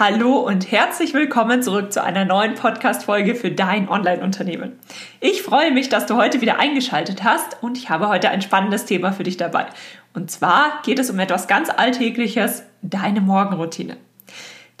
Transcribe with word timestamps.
Hallo 0.00 0.38
und 0.38 0.72
herzlich 0.72 1.12
willkommen 1.12 1.62
zurück 1.62 1.92
zu 1.92 2.02
einer 2.02 2.24
neuen 2.24 2.54
Podcast-Folge 2.54 3.34
für 3.34 3.50
dein 3.50 3.86
Online-Unternehmen. 3.86 4.78
Ich 5.20 5.42
freue 5.42 5.72
mich, 5.72 5.90
dass 5.90 6.06
du 6.06 6.16
heute 6.16 6.40
wieder 6.40 6.58
eingeschaltet 6.58 7.22
hast 7.22 7.62
und 7.62 7.76
ich 7.76 7.90
habe 7.90 8.08
heute 8.08 8.30
ein 8.30 8.40
spannendes 8.40 8.86
Thema 8.86 9.12
für 9.12 9.24
dich 9.24 9.36
dabei. 9.36 9.66
Und 10.14 10.30
zwar 10.30 10.80
geht 10.86 10.98
es 10.98 11.10
um 11.10 11.18
etwas 11.18 11.48
ganz 11.48 11.68
Alltägliches, 11.68 12.62
deine 12.80 13.20
Morgenroutine. 13.20 13.98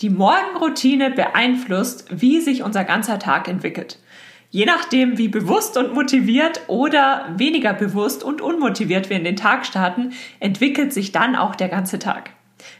Die 0.00 0.08
Morgenroutine 0.08 1.10
beeinflusst, 1.10 2.06
wie 2.10 2.40
sich 2.40 2.62
unser 2.62 2.84
ganzer 2.84 3.18
Tag 3.18 3.46
entwickelt. 3.46 3.98
Je 4.48 4.64
nachdem, 4.64 5.18
wie 5.18 5.28
bewusst 5.28 5.76
und 5.76 5.92
motiviert 5.92 6.62
oder 6.66 7.26
weniger 7.36 7.74
bewusst 7.74 8.24
und 8.24 8.40
unmotiviert 8.40 9.10
wir 9.10 9.18
in 9.18 9.24
den 9.24 9.36
Tag 9.36 9.66
starten, 9.66 10.14
entwickelt 10.40 10.94
sich 10.94 11.12
dann 11.12 11.36
auch 11.36 11.56
der 11.56 11.68
ganze 11.68 11.98
Tag. 11.98 12.30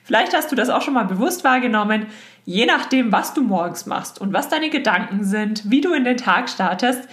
Vielleicht 0.04 0.34
hast 0.34 0.50
du 0.50 0.56
das 0.56 0.70
auch 0.70 0.82
schon 0.82 0.94
mal 0.94 1.04
bewusst 1.04 1.44
wahrgenommen. 1.44 2.06
Je 2.44 2.66
nachdem, 2.66 3.12
was 3.12 3.34
du 3.34 3.42
morgens 3.42 3.86
machst 3.86 4.20
und 4.20 4.32
was 4.32 4.48
deine 4.48 4.70
Gedanken 4.70 5.24
sind, 5.24 5.70
wie 5.70 5.80
du 5.80 5.92
in 5.92 6.04
den 6.04 6.16
Tag 6.16 6.48
startest, 6.48 7.08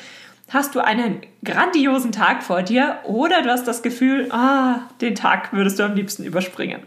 hast 0.49 0.75
du 0.75 0.79
einen 0.79 1.21
grandiosen 1.43 2.11
Tag 2.11 2.43
vor 2.43 2.63
dir 2.63 2.99
oder 3.03 3.41
du 3.41 3.49
hast 3.49 3.67
das 3.67 3.83
Gefühl, 3.83 4.31
ah, 4.31 4.81
den 5.01 5.15
Tag 5.15 5.53
würdest 5.53 5.79
du 5.79 5.83
am 5.83 5.95
liebsten 5.95 6.23
überspringen. 6.23 6.81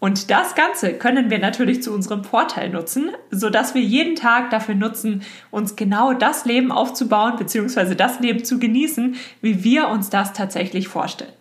Und 0.00 0.32
das 0.32 0.56
Ganze 0.56 0.94
können 0.94 1.30
wir 1.30 1.38
natürlich 1.38 1.80
zu 1.80 1.92
unserem 1.94 2.24
Vorteil 2.24 2.70
nutzen, 2.70 3.12
sodass 3.30 3.76
wir 3.76 3.82
jeden 3.82 4.16
Tag 4.16 4.50
dafür 4.50 4.74
nutzen, 4.74 5.22
uns 5.52 5.76
genau 5.76 6.12
das 6.12 6.44
Leben 6.44 6.72
aufzubauen 6.72 7.36
bzw. 7.36 7.94
das 7.94 8.18
Leben 8.18 8.44
zu 8.44 8.58
genießen, 8.58 9.14
wie 9.42 9.62
wir 9.62 9.86
uns 9.88 10.10
das 10.10 10.32
tatsächlich 10.32 10.88
vorstellen. 10.88 11.32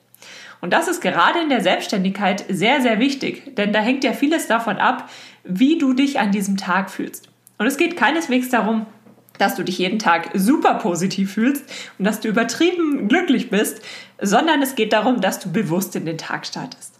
Und 0.61 0.73
das 0.73 0.87
ist 0.87 1.01
gerade 1.01 1.39
in 1.39 1.49
der 1.49 1.61
Selbstständigkeit 1.61 2.45
sehr, 2.49 2.81
sehr 2.81 2.99
wichtig, 2.99 3.55
denn 3.55 3.73
da 3.73 3.79
hängt 3.79 4.03
ja 4.03 4.13
vieles 4.13 4.45
davon 4.45 4.77
ab, 4.77 5.09
wie 5.43 5.77
du 5.77 5.93
dich 5.93 6.19
an 6.19 6.31
diesem 6.31 6.57
Tag 6.57 6.89
fühlst. 6.89 7.29
Und 7.57 7.67
es 7.67 7.77
geht 7.77 7.97
keineswegs 7.97 8.49
darum, 8.49 8.85
dass 9.37 9.55
du 9.55 9.63
dich 9.63 9.79
jeden 9.79 9.99
Tag 9.99 10.29
super 10.35 10.75
positiv 10.75 11.33
fühlst 11.33 11.63
und 11.97 12.05
dass 12.05 12.19
du 12.19 12.27
übertrieben 12.27 13.07
glücklich 13.07 13.49
bist, 13.49 13.81
sondern 14.21 14.61
es 14.61 14.75
geht 14.75 14.93
darum, 14.93 15.19
dass 15.19 15.39
du 15.39 15.51
bewusst 15.51 15.95
in 15.95 16.05
den 16.05 16.17
Tag 16.17 16.45
startest. 16.45 16.99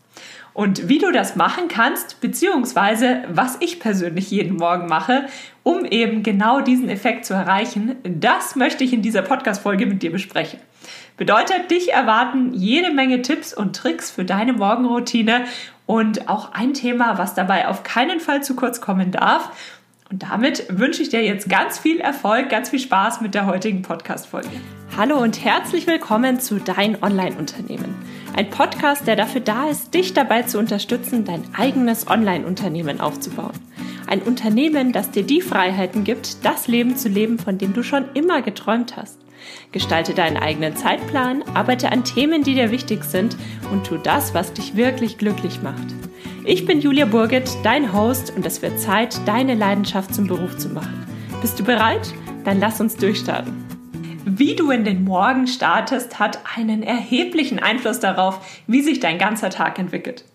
Und 0.53 0.89
wie 0.89 0.97
du 0.97 1.11
das 1.11 1.35
machen 1.35 1.67
kannst, 1.69 2.19
beziehungsweise 2.19 3.23
was 3.29 3.57
ich 3.61 3.79
persönlich 3.79 4.31
jeden 4.31 4.57
Morgen 4.57 4.87
mache, 4.87 5.27
um 5.63 5.85
eben 5.85 6.23
genau 6.23 6.59
diesen 6.61 6.89
Effekt 6.89 7.25
zu 7.25 7.33
erreichen, 7.33 7.95
das 8.03 8.55
möchte 8.55 8.83
ich 8.83 8.91
in 8.91 9.01
dieser 9.01 9.21
Podcast-Folge 9.21 9.85
mit 9.85 10.03
dir 10.03 10.11
besprechen. 10.11 10.59
Bedeutet, 11.15 11.71
dich 11.71 11.93
erwarten 11.93 12.53
jede 12.53 12.91
Menge 12.91 13.21
Tipps 13.21 13.53
und 13.53 13.75
Tricks 13.75 14.11
für 14.11 14.25
deine 14.25 14.53
Morgenroutine 14.53 15.45
und 15.85 16.29
auch 16.29 16.53
ein 16.53 16.73
Thema, 16.73 17.17
was 17.17 17.33
dabei 17.33 17.67
auf 17.67 17.83
keinen 17.83 18.19
Fall 18.19 18.43
zu 18.43 18.55
kurz 18.55 18.81
kommen 18.81 19.11
darf. 19.11 19.51
Und 20.11 20.23
damit 20.23 20.65
wünsche 20.69 21.01
ich 21.01 21.09
dir 21.09 21.23
jetzt 21.23 21.49
ganz 21.49 21.79
viel 21.79 21.99
Erfolg, 22.01 22.49
ganz 22.49 22.69
viel 22.69 22.79
Spaß 22.79 23.21
mit 23.21 23.33
der 23.33 23.45
heutigen 23.45 23.81
Podcast-Folge. 23.81 24.49
Hallo 24.97 25.17
und 25.17 25.43
herzlich 25.43 25.87
willkommen 25.87 26.41
zu 26.41 26.59
Dein 26.59 27.01
Online-Unternehmen. 27.01 27.95
Ein 28.35 28.49
Podcast, 28.49 29.07
der 29.07 29.15
dafür 29.15 29.39
da 29.39 29.69
ist, 29.69 29.93
dich 29.93 30.13
dabei 30.13 30.43
zu 30.43 30.59
unterstützen, 30.59 31.23
dein 31.23 31.43
eigenes 31.55 32.07
Online-Unternehmen 32.09 32.99
aufzubauen. 32.99 33.53
Ein 34.05 34.21
Unternehmen, 34.21 34.91
das 34.91 35.11
dir 35.11 35.23
die 35.23 35.41
Freiheiten 35.41 36.03
gibt, 36.03 36.43
das 36.43 36.67
Leben 36.67 36.97
zu 36.97 37.07
leben, 37.07 37.39
von 37.39 37.57
dem 37.57 37.73
du 37.73 37.81
schon 37.81 38.03
immer 38.13 38.41
geträumt 38.41 38.97
hast. 38.97 39.17
Gestalte 39.71 40.13
deinen 40.13 40.37
eigenen 40.37 40.75
Zeitplan, 40.75 41.43
arbeite 41.53 41.91
an 41.91 42.03
Themen, 42.03 42.43
die 42.43 42.55
dir 42.55 42.71
wichtig 42.71 43.03
sind 43.03 43.37
und 43.71 43.85
tu 43.85 43.97
das, 43.97 44.33
was 44.33 44.53
dich 44.53 44.75
wirklich 44.75 45.17
glücklich 45.17 45.61
macht. 45.61 45.87
Ich 46.45 46.65
bin 46.65 46.81
Julia 46.81 47.05
Burget, 47.05 47.49
dein 47.63 47.93
Host 47.93 48.33
und 48.35 48.45
es 48.45 48.61
wird 48.61 48.79
Zeit, 48.79 49.19
deine 49.27 49.55
Leidenschaft 49.55 50.13
zum 50.13 50.27
Beruf 50.27 50.57
zu 50.57 50.69
machen. 50.69 51.05
Bist 51.41 51.59
du 51.59 51.63
bereit? 51.63 52.13
Dann 52.43 52.59
lass 52.59 52.81
uns 52.81 52.95
durchstarten. 52.95 53.53
Wie 54.25 54.55
du 54.55 54.71
in 54.71 54.83
den 54.83 55.03
Morgen 55.03 55.47
startest, 55.47 56.19
hat 56.19 56.39
einen 56.55 56.83
erheblichen 56.83 57.59
Einfluss 57.59 57.99
darauf, 57.99 58.61
wie 58.67 58.81
sich 58.81 58.99
dein 58.99 59.17
ganzer 59.17 59.49
Tag 59.49 59.77
entwickelt. 59.79 60.25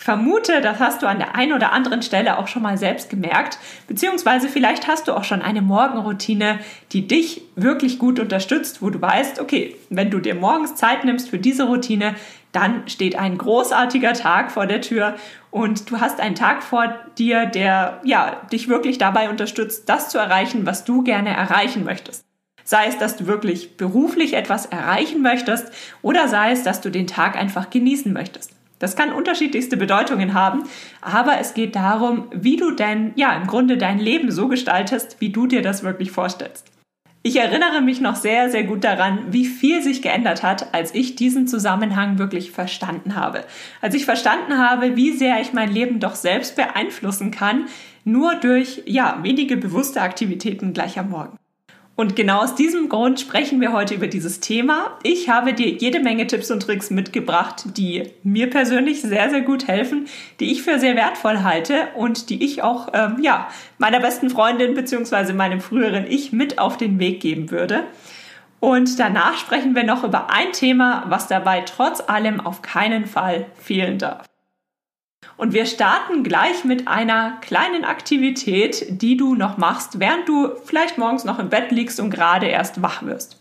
Ich 0.00 0.04
vermute, 0.06 0.62
das 0.62 0.78
hast 0.78 1.02
du 1.02 1.06
an 1.06 1.18
der 1.18 1.34
einen 1.34 1.52
oder 1.52 1.72
anderen 1.72 2.00
Stelle 2.00 2.38
auch 2.38 2.48
schon 2.48 2.62
mal 2.62 2.78
selbst 2.78 3.10
gemerkt, 3.10 3.58
beziehungsweise 3.86 4.48
vielleicht 4.48 4.88
hast 4.88 5.06
du 5.06 5.12
auch 5.12 5.24
schon 5.24 5.42
eine 5.42 5.60
Morgenroutine, 5.60 6.58
die 6.92 7.06
dich 7.06 7.42
wirklich 7.54 7.98
gut 7.98 8.18
unterstützt, 8.18 8.80
wo 8.80 8.88
du 8.88 8.98
weißt, 8.98 9.40
okay, 9.40 9.76
wenn 9.90 10.10
du 10.10 10.18
dir 10.18 10.34
morgens 10.34 10.74
Zeit 10.74 11.04
nimmst 11.04 11.28
für 11.28 11.38
diese 11.38 11.64
Routine, 11.64 12.14
dann 12.50 12.88
steht 12.88 13.14
ein 13.14 13.36
großartiger 13.36 14.14
Tag 14.14 14.52
vor 14.52 14.66
der 14.66 14.80
Tür 14.80 15.16
und 15.50 15.90
du 15.90 16.00
hast 16.00 16.18
einen 16.18 16.34
Tag 16.34 16.62
vor 16.62 16.94
dir, 17.18 17.44
der 17.44 18.00
ja 18.02 18.40
dich 18.50 18.68
wirklich 18.68 18.96
dabei 18.96 19.28
unterstützt, 19.28 19.86
das 19.90 20.08
zu 20.08 20.16
erreichen, 20.16 20.64
was 20.64 20.84
du 20.84 21.02
gerne 21.02 21.36
erreichen 21.36 21.84
möchtest. 21.84 22.24
Sei 22.64 22.86
es, 22.86 22.96
dass 22.96 23.18
du 23.18 23.26
wirklich 23.26 23.76
beruflich 23.76 24.32
etwas 24.32 24.64
erreichen 24.64 25.20
möchtest 25.20 25.70
oder 26.00 26.26
sei 26.26 26.52
es, 26.52 26.62
dass 26.62 26.80
du 26.80 26.88
den 26.88 27.06
Tag 27.06 27.36
einfach 27.36 27.68
genießen 27.68 28.14
möchtest. 28.14 28.59
Das 28.80 28.96
kann 28.96 29.12
unterschiedlichste 29.12 29.76
Bedeutungen 29.76 30.34
haben, 30.34 30.64
aber 31.00 31.38
es 31.38 31.54
geht 31.54 31.76
darum, 31.76 32.26
wie 32.32 32.56
du 32.56 32.72
denn, 32.72 33.12
ja, 33.14 33.36
im 33.36 33.46
Grunde 33.46 33.76
dein 33.76 34.00
Leben 34.00 34.32
so 34.32 34.48
gestaltest, 34.48 35.20
wie 35.20 35.30
du 35.30 35.46
dir 35.46 35.62
das 35.62 35.84
wirklich 35.84 36.10
vorstellst. 36.10 36.66
Ich 37.22 37.36
erinnere 37.36 37.82
mich 37.82 38.00
noch 38.00 38.16
sehr, 38.16 38.50
sehr 38.50 38.64
gut 38.64 38.82
daran, 38.82 39.26
wie 39.30 39.44
viel 39.44 39.82
sich 39.82 40.00
geändert 40.00 40.42
hat, 40.42 40.72
als 40.72 40.94
ich 40.94 41.16
diesen 41.16 41.46
Zusammenhang 41.46 42.18
wirklich 42.18 42.50
verstanden 42.50 43.14
habe. 43.14 43.44
Als 43.82 43.94
ich 43.94 44.06
verstanden 44.06 44.56
habe, 44.56 44.96
wie 44.96 45.12
sehr 45.12 45.38
ich 45.42 45.52
mein 45.52 45.70
Leben 45.70 46.00
doch 46.00 46.14
selbst 46.14 46.56
beeinflussen 46.56 47.30
kann, 47.30 47.66
nur 48.04 48.36
durch, 48.36 48.82
ja, 48.86 49.18
wenige 49.22 49.58
bewusste 49.58 50.00
Aktivitäten 50.00 50.72
gleich 50.72 50.98
am 50.98 51.10
Morgen. 51.10 51.36
Und 52.00 52.16
genau 52.16 52.38
aus 52.40 52.54
diesem 52.54 52.88
Grund 52.88 53.20
sprechen 53.20 53.60
wir 53.60 53.74
heute 53.74 53.92
über 53.92 54.06
dieses 54.06 54.40
Thema. 54.40 54.96
Ich 55.02 55.28
habe 55.28 55.52
dir 55.52 55.68
jede 55.68 56.00
Menge 56.00 56.26
Tipps 56.26 56.50
und 56.50 56.62
Tricks 56.62 56.88
mitgebracht, 56.88 57.76
die 57.76 58.10
mir 58.22 58.48
persönlich 58.48 59.02
sehr, 59.02 59.28
sehr 59.28 59.42
gut 59.42 59.68
helfen, 59.68 60.06
die 60.40 60.50
ich 60.50 60.62
für 60.62 60.78
sehr 60.78 60.96
wertvoll 60.96 61.42
halte 61.42 61.88
und 61.96 62.30
die 62.30 62.42
ich 62.42 62.62
auch, 62.62 62.88
ähm, 62.94 63.18
ja, 63.20 63.48
meiner 63.76 64.00
besten 64.00 64.30
Freundin 64.30 64.72
bzw. 64.72 65.34
meinem 65.34 65.60
früheren 65.60 66.06
Ich 66.08 66.32
mit 66.32 66.58
auf 66.58 66.78
den 66.78 66.98
Weg 66.98 67.20
geben 67.20 67.50
würde. 67.50 67.82
Und 68.60 68.98
danach 68.98 69.36
sprechen 69.36 69.74
wir 69.74 69.84
noch 69.84 70.02
über 70.02 70.30
ein 70.30 70.52
Thema, 70.52 71.04
was 71.08 71.28
dabei 71.28 71.60
trotz 71.60 72.00
allem 72.00 72.40
auf 72.40 72.62
keinen 72.62 73.04
Fall 73.04 73.44
fehlen 73.58 73.98
darf. 73.98 74.29
Und 75.40 75.54
wir 75.54 75.64
starten 75.64 76.22
gleich 76.22 76.64
mit 76.64 76.86
einer 76.86 77.38
kleinen 77.40 77.86
Aktivität, 77.86 78.84
die 79.00 79.16
du 79.16 79.34
noch 79.34 79.56
machst, 79.56 79.98
während 79.98 80.28
du 80.28 80.50
vielleicht 80.66 80.98
morgens 80.98 81.24
noch 81.24 81.38
im 81.38 81.48
Bett 81.48 81.70
liegst 81.70 81.98
und 81.98 82.10
gerade 82.10 82.44
erst 82.44 82.82
wach 82.82 83.04
wirst. 83.04 83.40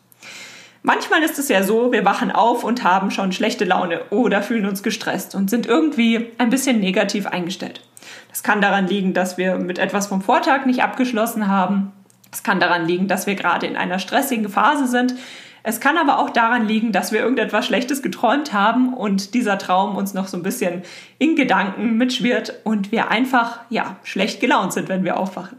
Manchmal 0.81 1.23
ist 1.23 1.37
es 1.37 1.49
ja 1.49 1.61
so, 1.61 1.91
wir 1.91 2.05
wachen 2.05 2.31
auf 2.31 2.63
und 2.63 2.85
haben 2.85 3.11
schon 3.11 3.33
schlechte 3.33 3.65
Laune 3.65 3.99
oder 4.11 4.41
fühlen 4.41 4.65
uns 4.65 4.81
gestresst 4.81 5.35
und 5.35 5.49
sind 5.49 5.65
irgendwie 5.65 6.27
ein 6.37 6.49
bisschen 6.49 6.79
negativ 6.79 7.27
eingestellt. 7.27 7.81
Das 8.29 8.43
kann 8.43 8.61
daran 8.61 8.87
liegen, 8.87 9.13
dass 9.13 9.37
wir 9.37 9.57
mit 9.57 9.77
etwas 9.77 10.07
vom 10.07 10.21
Vortag 10.21 10.65
nicht 10.65 10.81
abgeschlossen 10.81 11.49
haben. 11.49 11.91
Es 12.31 12.43
kann 12.43 12.61
daran 12.61 12.87
liegen, 12.87 13.09
dass 13.09 13.27
wir 13.27 13.35
gerade 13.35 13.67
in 13.67 13.75
einer 13.75 13.99
stressigen 13.99 14.47
Phase 14.47 14.87
sind. 14.87 15.15
Es 15.63 15.79
kann 15.79 15.97
aber 15.97 16.19
auch 16.19 16.29
daran 16.29 16.67
liegen, 16.67 16.91
dass 16.91 17.11
wir 17.11 17.19
irgendetwas 17.19 17.65
Schlechtes 17.65 18.01
geträumt 18.01 18.53
haben 18.53 18.93
und 18.93 19.33
dieser 19.33 19.57
Traum 19.57 19.95
uns 19.95 20.13
noch 20.13 20.27
so 20.27 20.37
ein 20.37 20.43
bisschen 20.43 20.83
in 21.17 21.35
Gedanken 21.35 21.97
mitschwirrt 21.97 22.61
und 22.63 22.91
wir 22.91 23.09
einfach, 23.09 23.59
ja, 23.69 23.97
schlecht 24.03 24.39
gelaunt 24.39 24.73
sind, 24.73 24.89
wenn 24.89 25.03
wir 25.03 25.17
aufwachen. 25.17 25.57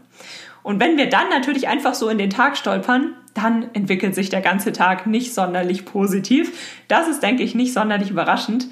Und 0.63 0.79
wenn 0.79 0.97
wir 0.97 1.09
dann 1.09 1.29
natürlich 1.29 1.67
einfach 1.67 1.93
so 1.93 2.09
in 2.09 2.17
den 2.17 2.29
Tag 2.29 2.57
stolpern, 2.57 3.15
dann 3.33 3.69
entwickelt 3.73 4.13
sich 4.13 4.29
der 4.29 4.41
ganze 4.41 4.71
Tag 4.73 5.07
nicht 5.07 5.33
sonderlich 5.33 5.85
positiv. 5.85 6.83
Das 6.87 7.07
ist, 7.07 7.23
denke 7.23 7.43
ich, 7.43 7.55
nicht 7.55 7.73
sonderlich 7.73 8.09
überraschend. 8.09 8.67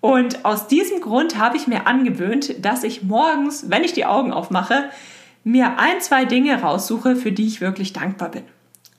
Und 0.00 0.44
aus 0.44 0.66
diesem 0.66 1.00
Grund 1.00 1.38
habe 1.38 1.56
ich 1.56 1.66
mir 1.66 1.86
angewöhnt, 1.86 2.64
dass 2.64 2.84
ich 2.84 3.02
morgens, 3.02 3.70
wenn 3.70 3.84
ich 3.84 3.92
die 3.92 4.06
Augen 4.06 4.32
aufmache, 4.32 4.90
mir 5.44 5.78
ein, 5.78 6.00
zwei 6.00 6.24
Dinge 6.24 6.60
raussuche, 6.60 7.16
für 7.16 7.32
die 7.32 7.46
ich 7.46 7.60
wirklich 7.60 7.92
dankbar 7.92 8.30
bin. 8.30 8.44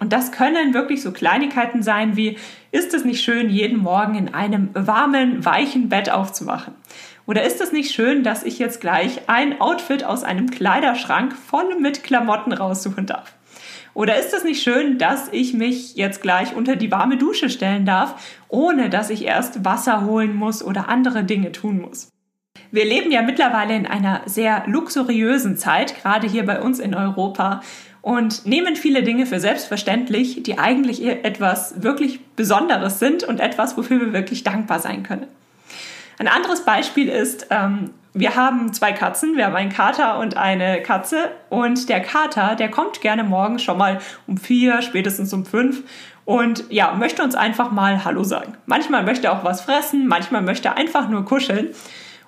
Und 0.01 0.13
das 0.13 0.31
können 0.31 0.74
wirklich 0.74 1.03
so 1.03 1.12
Kleinigkeiten 1.12 1.83
sein 1.83 2.18
wie, 2.18 2.39
ist 2.71 2.95
es 2.95 3.06
nicht 3.06 3.24
schön, 3.24 3.51
jeden 3.51 3.77
Morgen 3.77 4.15
in 4.15 4.33
einem 4.33 4.71
warmen, 4.74 5.45
weichen 5.45 5.89
Bett 5.89 6.09
aufzuwachen? 6.09 6.74
Oder 7.27 7.44
ist 7.44 7.62
es 7.62 7.71
nicht 7.71 7.94
schön, 7.94 8.24
dass 8.24 8.42
ich 8.42 8.57
jetzt 8.57 8.81
gleich 8.81 9.30
ein 9.30 9.62
Outfit 9.62 10.03
aus 10.03 10.24
einem 10.24 10.50
Kleiderschrank 10.50 11.33
voll 11.33 11.80
mit 11.80 12.03
Klamotten 12.03 12.51
raussuchen 12.51 13.06
darf? 13.06 13.36
Oder 13.94 14.18
ist 14.18 14.33
es 14.33 14.44
nicht 14.44 14.63
schön, 14.63 14.98
dass 14.98 15.30
ich 15.31 15.53
mich 15.53 15.95
jetzt 15.95 16.24
gleich 16.24 16.56
unter 16.56 16.75
die 16.75 16.89
warme 16.89 17.18
Dusche 17.18 17.51
stellen 17.51 17.86
darf, 17.86 18.39
ohne 18.48 18.89
dass 18.89 19.12
ich 19.12 19.24
erst 19.24 19.63
Wasser 19.65 20.03
holen 20.06 20.33
muss 20.36 20.63
oder 20.63 20.89
andere 20.89 21.24
Dinge 21.25 21.51
tun 21.51 21.80
muss? 21.80 22.11
Wir 22.71 22.85
leben 22.85 23.12
ja 23.12 23.21
mittlerweile 23.21 23.75
in 23.75 23.85
einer 23.85 24.21
sehr 24.25 24.63
luxuriösen 24.65 25.57
Zeit, 25.57 26.01
gerade 26.01 26.27
hier 26.27 26.45
bei 26.45 26.62
uns 26.62 26.79
in 26.79 26.95
Europa 26.95 27.62
und 28.01 28.45
nehmen 28.45 28.75
viele 28.75 29.03
Dinge 29.03 29.25
für 29.25 29.39
selbstverständlich, 29.39 30.41
die 30.44 30.57
eigentlich 30.57 31.06
etwas 31.06 31.83
wirklich 31.83 32.25
Besonderes 32.35 33.00
sind 33.00 33.23
und 33.23 33.39
etwas, 33.39 33.77
wofür 33.77 34.00
wir 34.00 34.13
wirklich 34.13 34.44
dankbar 34.44 34.79
sein 34.79 35.03
können. 35.03 35.27
Ein 36.18 36.27
anderes 36.27 36.63
Beispiel 36.65 37.09
ist, 37.09 37.47
ähm, 37.50 37.91
Wir 38.13 38.35
haben 38.35 38.74
zwei 38.74 38.91
Katzen, 38.91 39.38
wir 39.38 39.45
haben 39.45 39.56
einen 39.56 39.71
Kater 39.71 40.19
und 40.19 40.35
eine 40.35 40.81
Katze 40.81 41.31
und 41.50 41.88
der 41.88 42.01
Kater, 42.01 42.56
der 42.56 42.69
kommt 42.69 43.00
gerne 43.00 43.24
morgens 43.24 43.63
schon 43.63 43.77
mal 43.77 44.00
um 44.27 44.38
vier, 44.38 44.81
spätestens 44.81 45.31
um 45.31 45.45
fünf 45.45 45.83
und 46.25 46.65
ja, 46.69 46.91
möchte 46.94 47.24
uns 47.24 47.35
einfach 47.35 47.71
mal 47.71 48.03
Hallo 48.03 48.25
sagen. 48.25 48.56
Manchmal 48.65 49.03
möchte 49.03 49.27
er 49.27 49.33
auch 49.33 49.45
was 49.45 49.62
fressen, 49.62 50.07
manchmal 50.07 50.41
möchte 50.41 50.67
er 50.67 50.77
einfach 50.77 51.07
nur 51.07 51.24
kuscheln. 51.24 51.69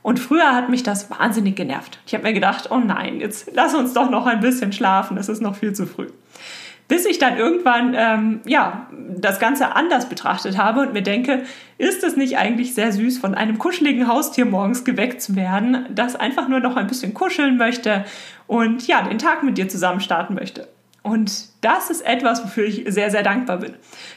Und 0.03 0.19
früher 0.19 0.53
hat 0.53 0.69
mich 0.69 0.83
das 0.83 1.09
wahnsinnig 1.09 1.55
genervt. 1.55 1.97
Ich 2.05 2.13
habe 2.13 2.25
mir 2.25 2.33
gedacht, 2.33 2.69
oh 2.69 2.77
nein, 2.77 3.19
jetzt 3.21 3.49
lass 3.53 3.73
uns 3.73 3.93
doch 3.93 4.09
noch 4.09 4.27
ein 4.27 4.41
bisschen 4.41 4.73
schlafen, 4.73 5.17
es 5.17 5.29
ist 5.29 5.41
noch 5.41 5.55
viel 5.55 5.73
zu 5.73 5.87
früh. 5.87 6.09
Bis 6.89 7.05
ich 7.05 7.17
dann 7.17 7.37
irgendwann 7.37 7.95
ähm, 7.97 8.41
ja, 8.45 8.87
das 8.91 9.39
Ganze 9.39 9.73
anders 9.75 10.09
betrachtet 10.09 10.57
habe 10.57 10.81
und 10.81 10.93
mir 10.93 11.01
denke, 11.01 11.43
ist 11.77 12.03
es 12.03 12.17
nicht 12.17 12.37
eigentlich 12.37 12.75
sehr 12.75 12.91
süß, 12.91 13.17
von 13.17 13.33
einem 13.33 13.57
kuscheligen 13.57 14.07
Haustier 14.09 14.45
morgens 14.45 14.83
geweckt 14.83 15.21
zu 15.21 15.37
werden, 15.37 15.85
das 15.89 16.17
einfach 16.17 16.49
nur 16.49 16.59
noch 16.59 16.75
ein 16.75 16.87
bisschen 16.87 17.13
kuscheln 17.13 17.57
möchte 17.57 18.03
und 18.45 18.85
ja, 18.85 19.01
den 19.01 19.17
Tag 19.17 19.43
mit 19.43 19.57
dir 19.57 19.69
zusammen 19.69 20.01
starten 20.01 20.33
möchte. 20.33 20.67
Und 21.03 21.49
das 21.59 21.89
ist 21.89 22.01
etwas, 22.05 22.43
wofür 22.43 22.65
ich 22.65 22.85
sehr, 22.87 23.11
sehr 23.11 23.23
dankbar 23.23 23.57
bin. 23.57 23.73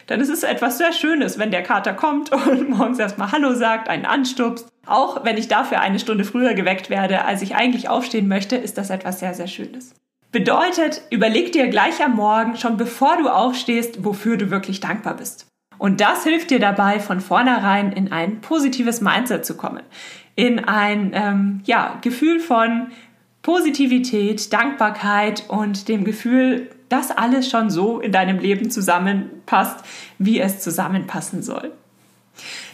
Denn 0.08 0.20
es 0.20 0.28
ist 0.28 0.44
etwas 0.44 0.78
sehr 0.78 0.92
Schönes, 0.92 1.36
wenn 1.36 1.50
der 1.50 1.64
Kater 1.64 1.92
kommt 1.92 2.32
und 2.48 2.70
morgens 2.70 2.98
erstmal 2.98 3.32
Hallo 3.32 3.54
sagt, 3.54 3.88
einen 3.88 4.06
anstupst. 4.06 4.68
Auch 4.86 5.24
wenn 5.24 5.36
ich 5.36 5.48
dafür 5.48 5.80
eine 5.80 5.98
Stunde 5.98 6.24
früher 6.24 6.54
geweckt 6.54 6.90
werde, 6.90 7.24
als 7.24 7.42
ich 7.42 7.54
eigentlich 7.54 7.88
aufstehen 7.88 8.28
möchte, 8.28 8.56
ist 8.56 8.78
das 8.78 8.90
etwas 8.90 9.18
sehr, 9.18 9.34
sehr 9.34 9.48
Schönes. 9.48 9.94
Bedeutet, 10.32 11.02
überleg 11.10 11.52
dir 11.52 11.68
gleich 11.68 12.04
am 12.04 12.14
Morgen, 12.16 12.56
schon 12.56 12.76
bevor 12.76 13.16
du 13.16 13.28
aufstehst, 13.28 14.04
wofür 14.04 14.36
du 14.36 14.50
wirklich 14.50 14.80
dankbar 14.80 15.16
bist. 15.16 15.46
Und 15.78 16.00
das 16.00 16.24
hilft 16.24 16.50
dir 16.50 16.58
dabei, 16.58 17.00
von 17.00 17.20
vornherein 17.20 17.92
in 17.92 18.12
ein 18.12 18.40
positives 18.40 19.00
Mindset 19.00 19.44
zu 19.44 19.56
kommen. 19.56 19.82
In 20.34 20.64
ein 20.64 21.12
ähm, 21.14 21.60
ja, 21.64 21.98
Gefühl 22.02 22.40
von 22.40 22.88
Positivität, 23.42 24.52
Dankbarkeit 24.52 25.44
und 25.48 25.88
dem 25.88 26.04
Gefühl, 26.04 26.70
dass 26.88 27.10
alles 27.10 27.48
schon 27.48 27.70
so 27.70 28.00
in 28.00 28.12
deinem 28.12 28.38
Leben 28.38 28.70
zusammenpasst, 28.70 29.84
wie 30.18 30.40
es 30.40 30.60
zusammenpassen 30.60 31.42
soll. 31.42 31.72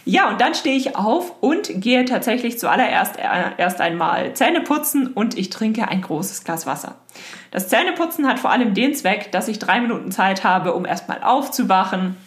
Ja, 0.05 0.29
und 0.29 0.41
dann 0.41 0.53
stehe 0.53 0.75
ich 0.75 0.95
auf 0.95 1.41
und 1.41 1.69
gehe 1.81 2.03
tatsächlich 2.05 2.59
zuallererst 2.59 3.17
äh, 3.17 3.21
erst 3.57 3.79
einmal 3.79 4.33
Zähne 4.33 4.61
putzen 4.61 5.07
und 5.07 5.37
ich 5.37 5.49
trinke 5.49 5.87
ein 5.87 6.01
großes 6.01 6.43
Glas 6.43 6.65
Wasser. 6.65 6.95
Das 7.51 7.69
Zähneputzen 7.69 8.27
hat 8.27 8.39
vor 8.39 8.51
allem 8.51 8.73
den 8.73 8.93
Zweck, 8.95 9.31
dass 9.31 9.47
ich 9.47 9.59
drei 9.59 9.79
Minuten 9.79 10.11
Zeit 10.11 10.43
habe, 10.43 10.73
um 10.73 10.85
erstmal 10.85 11.23
aufzuwachen, 11.23 12.17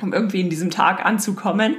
um 0.00 0.12
irgendwie 0.12 0.40
in 0.40 0.50
diesem 0.50 0.70
Tag 0.70 1.04
anzukommen. 1.04 1.76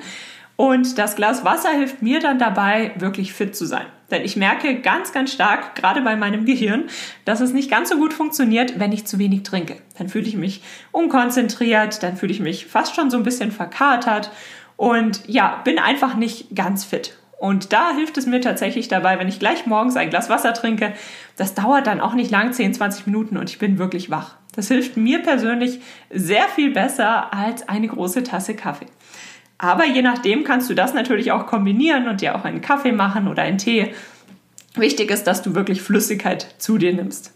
Und 0.55 0.97
das 0.97 1.15
Glas 1.15 1.43
Wasser 1.43 1.71
hilft 1.71 2.01
mir 2.01 2.19
dann 2.19 2.37
dabei, 2.37 2.91
wirklich 2.97 3.33
fit 3.33 3.55
zu 3.55 3.65
sein. 3.65 3.87
Denn 4.11 4.23
ich 4.23 4.35
merke 4.35 4.79
ganz, 4.79 5.11
ganz 5.11 5.33
stark, 5.33 5.73
gerade 5.75 6.01
bei 6.01 6.15
meinem 6.15 6.45
Gehirn, 6.45 6.83
dass 7.25 7.41
es 7.41 7.51
nicht 7.51 7.71
ganz 7.71 7.89
so 7.89 7.97
gut 7.97 8.13
funktioniert, 8.13 8.79
wenn 8.79 8.91
ich 8.91 9.05
zu 9.05 9.17
wenig 9.17 9.41
trinke. 9.41 9.77
Dann 9.97 10.09
fühle 10.09 10.27
ich 10.27 10.35
mich 10.35 10.61
unkonzentriert, 10.91 12.03
dann 12.03 12.15
fühle 12.15 12.31
ich 12.31 12.39
mich 12.39 12.67
fast 12.67 12.95
schon 12.95 13.09
so 13.09 13.17
ein 13.17 13.23
bisschen 13.23 13.51
verkatert 13.51 14.29
und 14.77 15.27
ja, 15.27 15.61
bin 15.63 15.79
einfach 15.79 16.15
nicht 16.15 16.55
ganz 16.55 16.83
fit. 16.83 17.17
Und 17.39 17.73
da 17.73 17.91
hilft 17.93 18.17
es 18.17 18.25
mir 18.25 18.39
tatsächlich 18.39 18.87
dabei, 18.87 19.19
wenn 19.19 19.27
ich 19.27 19.37
gleich 19.37 19.65
morgens 19.65 19.97
ein 19.97 20.09
Glas 20.09 20.29
Wasser 20.29 20.53
trinke. 20.53 20.93
Das 21.35 21.53
dauert 21.53 21.87
dann 21.87 21.99
auch 21.99 22.13
nicht 22.13 22.31
lang, 22.31 22.53
10, 22.53 22.73
20 22.73 23.05
Minuten 23.05 23.35
und 23.35 23.49
ich 23.49 23.59
bin 23.59 23.77
wirklich 23.77 24.09
wach. 24.09 24.35
Das 24.55 24.69
hilft 24.69 24.95
mir 24.95 25.19
persönlich 25.19 25.81
sehr 26.09 26.47
viel 26.47 26.71
besser 26.71 27.33
als 27.33 27.67
eine 27.67 27.87
große 27.87 28.23
Tasse 28.23 28.55
Kaffee. 28.55 28.85
Aber 29.57 29.85
je 29.85 30.01
nachdem 30.01 30.43
kannst 30.43 30.69
du 30.69 30.73
das 30.73 30.93
natürlich 30.93 31.31
auch 31.31 31.45
kombinieren 31.45 32.07
und 32.07 32.21
dir 32.21 32.35
auch 32.35 32.45
einen 32.45 32.61
Kaffee 32.61 32.91
machen 32.91 33.27
oder 33.27 33.43
einen 33.43 33.57
Tee. 33.57 33.93
Wichtig 34.75 35.11
ist, 35.11 35.25
dass 35.25 35.41
du 35.41 35.53
wirklich 35.53 35.81
Flüssigkeit 35.81 36.55
zu 36.59 36.77
dir 36.77 36.93
nimmst. 36.93 37.33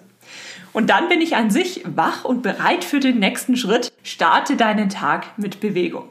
Und 0.73 0.89
dann 0.89 1.09
bin 1.09 1.21
ich 1.21 1.35
an 1.35 1.49
sich 1.49 1.83
wach 1.85 2.23
und 2.23 2.43
bereit 2.43 2.83
für 2.83 2.99
den 2.99 3.19
nächsten 3.19 3.57
Schritt. 3.57 3.91
Starte 4.03 4.55
deinen 4.55 4.89
Tag 4.89 5.37
mit 5.37 5.59
Bewegung. 5.59 6.07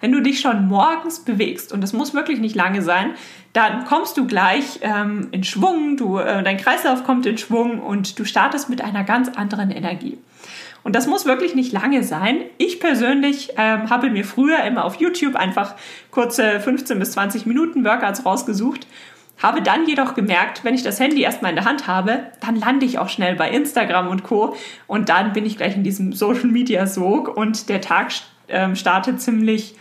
Wenn 0.00 0.12
du 0.12 0.20
dich 0.20 0.40
schon 0.40 0.68
morgens 0.68 1.20
bewegst, 1.20 1.72
und 1.72 1.80
das 1.80 1.92
muss 1.92 2.14
wirklich 2.14 2.40
nicht 2.40 2.54
lange 2.54 2.82
sein, 2.82 3.12
dann 3.52 3.84
kommst 3.84 4.16
du 4.16 4.26
gleich 4.26 4.80
ähm, 4.82 5.28
in 5.32 5.44
Schwung, 5.44 5.96
du, 5.96 6.18
äh, 6.18 6.42
dein 6.42 6.56
Kreislauf 6.56 7.04
kommt 7.04 7.26
in 7.26 7.38
Schwung 7.38 7.80
und 7.80 8.18
du 8.18 8.24
startest 8.24 8.70
mit 8.70 8.82
einer 8.82 9.04
ganz 9.04 9.28
anderen 9.28 9.70
Energie. 9.70 10.18
Und 10.84 10.96
das 10.96 11.06
muss 11.06 11.26
wirklich 11.26 11.54
nicht 11.54 11.72
lange 11.72 12.02
sein. 12.02 12.40
Ich 12.58 12.80
persönlich 12.80 13.50
ähm, 13.56 13.88
habe 13.88 14.10
mir 14.10 14.24
früher 14.24 14.64
immer 14.64 14.84
auf 14.84 14.96
YouTube 14.96 15.36
einfach 15.36 15.76
kurze 16.10 16.58
15 16.60 16.98
bis 16.98 17.12
20 17.12 17.46
Minuten 17.46 17.84
Workouts 17.84 18.24
rausgesucht 18.24 18.86
habe 19.42 19.60
dann 19.60 19.86
jedoch 19.86 20.14
gemerkt, 20.14 20.64
wenn 20.64 20.74
ich 20.74 20.84
das 20.84 21.00
Handy 21.00 21.22
erstmal 21.22 21.50
in 21.50 21.56
der 21.56 21.64
Hand 21.64 21.88
habe, 21.88 22.26
dann 22.40 22.56
lande 22.56 22.86
ich 22.86 22.98
auch 22.98 23.08
schnell 23.08 23.34
bei 23.34 23.50
Instagram 23.50 24.08
und 24.08 24.22
Co. 24.22 24.54
Und 24.86 25.08
dann 25.08 25.32
bin 25.32 25.44
ich 25.44 25.56
gleich 25.56 25.74
in 25.74 25.82
diesem 25.82 26.12
Social 26.12 26.46
Media 26.46 26.86
Sog 26.86 27.36
und 27.36 27.68
der 27.68 27.80
Tag 27.80 28.12
ähm, 28.52 28.76
startet 28.76 29.20
ziemlich, 29.20 29.74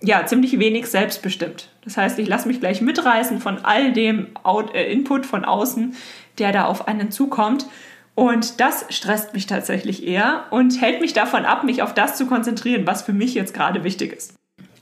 ja, 0.00 0.26
ziemlich 0.26 0.58
wenig 0.58 0.86
selbstbestimmt. 0.86 1.70
Das 1.84 1.96
heißt, 1.96 2.18
ich 2.18 2.28
lasse 2.28 2.48
mich 2.48 2.60
gleich 2.60 2.80
mitreißen 2.80 3.40
von 3.40 3.64
all 3.64 3.92
dem 3.92 4.28
Out 4.42 4.74
äh, 4.74 4.90
Input 4.90 5.26
von 5.26 5.44
außen, 5.44 5.94
der 6.38 6.52
da 6.52 6.64
auf 6.64 6.88
einen 6.88 7.10
zukommt. 7.10 7.66
Und 8.14 8.60
das 8.60 8.86
stresst 8.88 9.34
mich 9.34 9.46
tatsächlich 9.46 10.06
eher 10.06 10.46
und 10.50 10.80
hält 10.80 11.00
mich 11.00 11.12
davon 11.12 11.44
ab, 11.44 11.64
mich 11.64 11.82
auf 11.82 11.92
das 11.92 12.16
zu 12.16 12.26
konzentrieren, 12.26 12.86
was 12.86 13.02
für 13.02 13.12
mich 13.12 13.34
jetzt 13.34 13.52
gerade 13.52 13.84
wichtig 13.84 14.12
ist. 14.12 14.34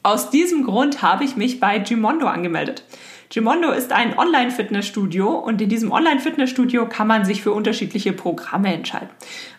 Aus 0.05 0.29
diesem 0.29 0.65
Grund 0.65 1.01
habe 1.01 1.25
ich 1.25 1.35
mich 1.35 1.61
bei 1.61 1.79
Gimondo 1.79 2.27
angemeldet. 2.27 2.85
Gimondo 3.31 3.71
ist 3.71 3.91
ein 3.91 4.19
Online-Fitnessstudio 4.19 5.31
und 5.31 5.63
in 5.63 5.71
diesem 5.71 5.91
Online-Fitnessstudio 5.91 6.87
kann 6.87 7.07
man 7.07 7.25
sich 7.25 7.43
für 7.43 7.53
unterschiedliche 7.53 8.13
Programme 8.13 8.75
entscheiden. 8.75 9.09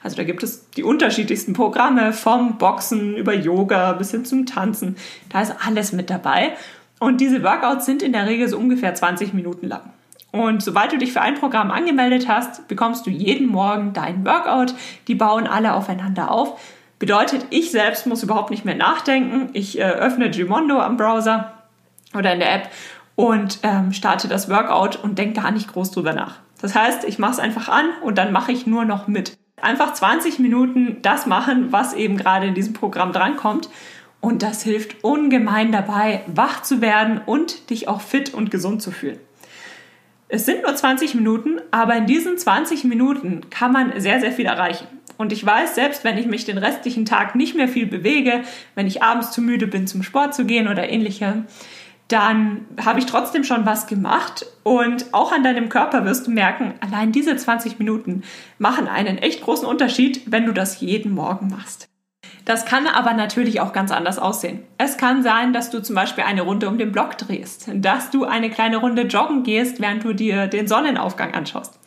Also 0.04 0.16
da 0.16 0.24
gibt 0.24 0.44
es 0.44 0.70
die 0.70 0.84
unterschiedlichsten 0.84 1.54
Programme 1.54 2.14
vom 2.14 2.60
Boxen 2.60 3.18
über 3.18 3.34
Yoga 3.34 3.94
bis 3.94 4.12
hin 4.12 4.24
zum 4.24 4.46
Tanzen. 4.46 4.98
Da 5.30 5.42
ist 5.42 5.56
alles 5.66 5.94
mit 5.94 6.12
dabei. 6.12 6.56
Und 7.00 7.22
diese 7.22 7.44
Workouts 7.44 7.88
sind 7.88 8.04
in 8.04 8.14
der 8.14 8.28
Regel 8.28 8.48
so 8.48 8.60
ungefähr 8.60 8.94
20 8.94 9.34
Minuten 9.34 9.68
lang. 9.68 9.82
Und 10.32 10.62
sobald 10.62 10.92
du 10.92 11.00
dich 11.00 11.12
für 11.12 11.22
ein 11.22 11.36
Programm 11.36 11.72
angemeldet 11.72 12.28
hast, 12.28 12.68
bekommst 12.68 13.08
du 13.08 13.10
jeden 13.10 13.48
Morgen 13.48 13.94
deinen 13.94 14.24
Workout. 14.26 14.76
Die 15.08 15.16
bauen 15.16 15.48
alle 15.48 15.74
aufeinander 15.74 16.30
auf. 16.30 16.60
Bedeutet, 16.98 17.48
ich 17.50 17.72
selbst 17.72 18.08
muss 18.08 18.24
überhaupt 18.24 18.52
nicht 18.52 18.66
mehr 18.66 18.76
nachdenken. 18.76 19.50
Ich 19.54 19.78
äh, 19.80 19.84
öffne 19.84 20.30
Gimondo 20.30 20.80
am 20.80 20.98
Browser 20.98 21.54
oder 22.14 22.34
in 22.34 22.40
der 22.40 22.54
App 22.54 22.70
und 23.16 23.60
ähm, 23.64 23.92
starte 23.92 24.28
das 24.28 24.50
Workout 24.50 24.98
und 25.04 25.18
denke 25.18 25.42
gar 25.42 25.52
nicht 25.52 25.72
groß 25.72 25.92
drüber 25.92 26.14
nach. 26.14 26.40
Das 26.62 26.74
heißt, 26.74 27.04
ich 27.04 27.20
mache 27.20 27.34
es 27.34 27.40
einfach 27.40 27.70
an 27.70 27.90
und 28.02 28.18
dann 28.18 28.32
mache 28.32 28.52
ich 28.52 28.66
nur 28.66 28.86
noch 28.86 29.08
mit. 29.08 29.38
Einfach 29.62 29.94
20 29.94 30.40
Minuten 30.40 30.98
das 31.02 31.26
machen, 31.26 31.72
was 31.72 31.94
eben 31.94 32.18
gerade 32.18 32.48
in 32.48 32.54
diesem 32.54 32.74
Programm 32.74 33.12
drankommt. 33.12 33.70
Und 34.22 34.42
das 34.42 34.64
hilft 34.64 35.04
ungemein 35.04 35.72
dabei, 35.72 36.24
wach 36.28 36.64
zu 36.64 36.82
werden 36.82 37.22
und 37.26 37.70
dich 37.70 37.88
auch 37.88 38.02
fit 38.02 38.34
und 38.34 38.52
gesund 38.52 38.82
zu 38.82 38.92
fühlen. 38.92 39.20
Es 40.28 40.46
sind 40.46 40.64
nur 40.64 40.76
20 40.76 41.14
Minuten, 41.14 41.62
aber 41.72 41.96
in 41.96 42.08
diesen 42.08 42.38
20 42.38 42.86
Minuten 42.86 43.50
kann 43.52 43.72
man 43.72 44.00
sehr, 44.00 44.20
sehr 44.20 44.32
viel 44.32 44.46
erreichen. 44.46 44.88
Und 45.18 45.32
ich 45.32 45.46
weiß, 45.46 45.76
selbst 45.76 46.04
wenn 46.04 46.18
ich 46.18 46.26
mich 46.26 46.46
den 46.46 46.58
restlichen 46.58 47.06
Tag 47.06 47.36
nicht 47.36 47.56
mehr 47.56 47.68
viel 47.68 47.86
bewege, 47.86 48.44
wenn 48.76 48.88
ich 48.88 49.04
abends 49.04 49.32
zu 49.32 49.42
müde 49.42 49.68
bin, 49.68 49.88
zum 49.88 50.04
Sport 50.04 50.34
zu 50.34 50.46
gehen 50.46 50.68
oder 50.68 50.90
ähnlichem, 50.90 51.46
dann 52.08 52.66
habe 52.84 53.00
ich 53.00 53.08
trotzdem 53.08 53.44
schon 53.44 53.66
was 53.66 53.88
gemacht 53.88 54.46
und 54.64 55.08
auch 55.12 55.32
an 55.32 55.44
deinem 55.44 55.70
Körper 55.70 56.06
wirst 56.06 56.28
du 56.28 56.32
merken, 56.32 56.76
allein 56.80 57.12
diese 57.12 57.36
20 57.36 57.80
Minuten 57.80 58.22
machen 58.60 58.88
einen 58.88 59.18
echt 59.18 59.42
großen 59.42 59.68
Unterschied, 59.68 60.22
wenn 60.28 60.46
du 60.46 60.52
das 60.52 60.80
jeden 60.82 61.14
Morgen 61.14 61.48
machst. 61.48 61.90
Das 62.46 62.66
kann 62.66 62.86
aber 62.86 63.14
natürlich 63.14 63.60
auch 63.60 63.74
ganz 63.74 63.92
anders 63.92 64.20
aussehen. 64.20 64.64
Es 64.78 64.98
kann 64.98 65.24
sein, 65.24 65.52
dass 65.52 65.72
du 65.72 65.82
zum 65.82 65.96
Beispiel 65.96 66.24
eine 66.24 66.44
Runde 66.44 66.68
um 66.68 66.78
den 66.78 66.92
Block 66.92 67.18
drehst, 67.18 67.72
dass 67.74 68.12
du 68.12 68.24
eine 68.24 68.52
kleine 68.52 68.78
Runde 68.78 69.04
joggen 69.04 69.42
gehst, 69.42 69.82
während 69.82 70.04
du 70.04 70.14
dir 70.14 70.46
den 70.46 70.68
Sonnenaufgang 70.68 71.34
anschaust. 71.34 71.80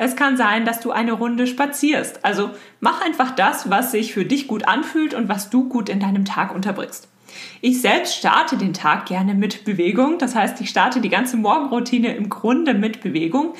Es 0.00 0.14
kann 0.14 0.36
sein, 0.36 0.64
dass 0.64 0.78
du 0.78 0.92
eine 0.92 1.10
Runde 1.10 1.48
spazierst. 1.48 2.24
Also 2.24 2.50
mach 2.78 3.04
einfach 3.04 3.32
das, 3.32 3.68
was 3.68 3.90
sich 3.90 4.14
für 4.14 4.24
dich 4.24 4.46
gut 4.46 4.68
anfühlt 4.68 5.12
und 5.12 5.28
was 5.28 5.50
du 5.50 5.68
gut 5.68 5.88
in 5.88 5.98
deinem 5.98 6.24
Tag 6.24 6.54
unterbringst. 6.54 7.08
Ich 7.60 7.82
selbst 7.82 8.14
starte 8.14 8.56
den 8.56 8.72
Tag 8.72 9.06
gerne 9.06 9.34
mit 9.34 9.64
Bewegung. 9.64 10.18
Das 10.18 10.36
heißt, 10.36 10.60
ich 10.60 10.70
starte 10.70 11.00
die 11.00 11.08
ganze 11.08 11.36
Morgenroutine 11.36 12.14
im 12.14 12.28
Grunde 12.28 12.74
mit 12.74 13.00
Bewegung. 13.00 13.54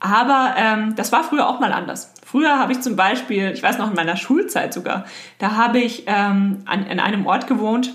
Aber 0.00 0.54
ähm, 0.56 0.94
das 0.96 1.12
war 1.12 1.24
früher 1.24 1.46
auch 1.46 1.60
mal 1.60 1.74
anders. 1.74 2.10
Früher 2.24 2.58
habe 2.58 2.72
ich 2.72 2.80
zum 2.80 2.96
Beispiel, 2.96 3.50
ich 3.52 3.62
weiß 3.62 3.76
noch 3.76 3.90
in 3.90 3.96
meiner 3.96 4.16
Schulzeit 4.16 4.72
sogar, 4.72 5.04
da 5.38 5.56
habe 5.56 5.78
ich 5.78 6.04
ähm, 6.06 6.62
an, 6.64 6.86
in 6.86 7.00
einem 7.00 7.26
Ort 7.26 7.46
gewohnt, 7.46 7.94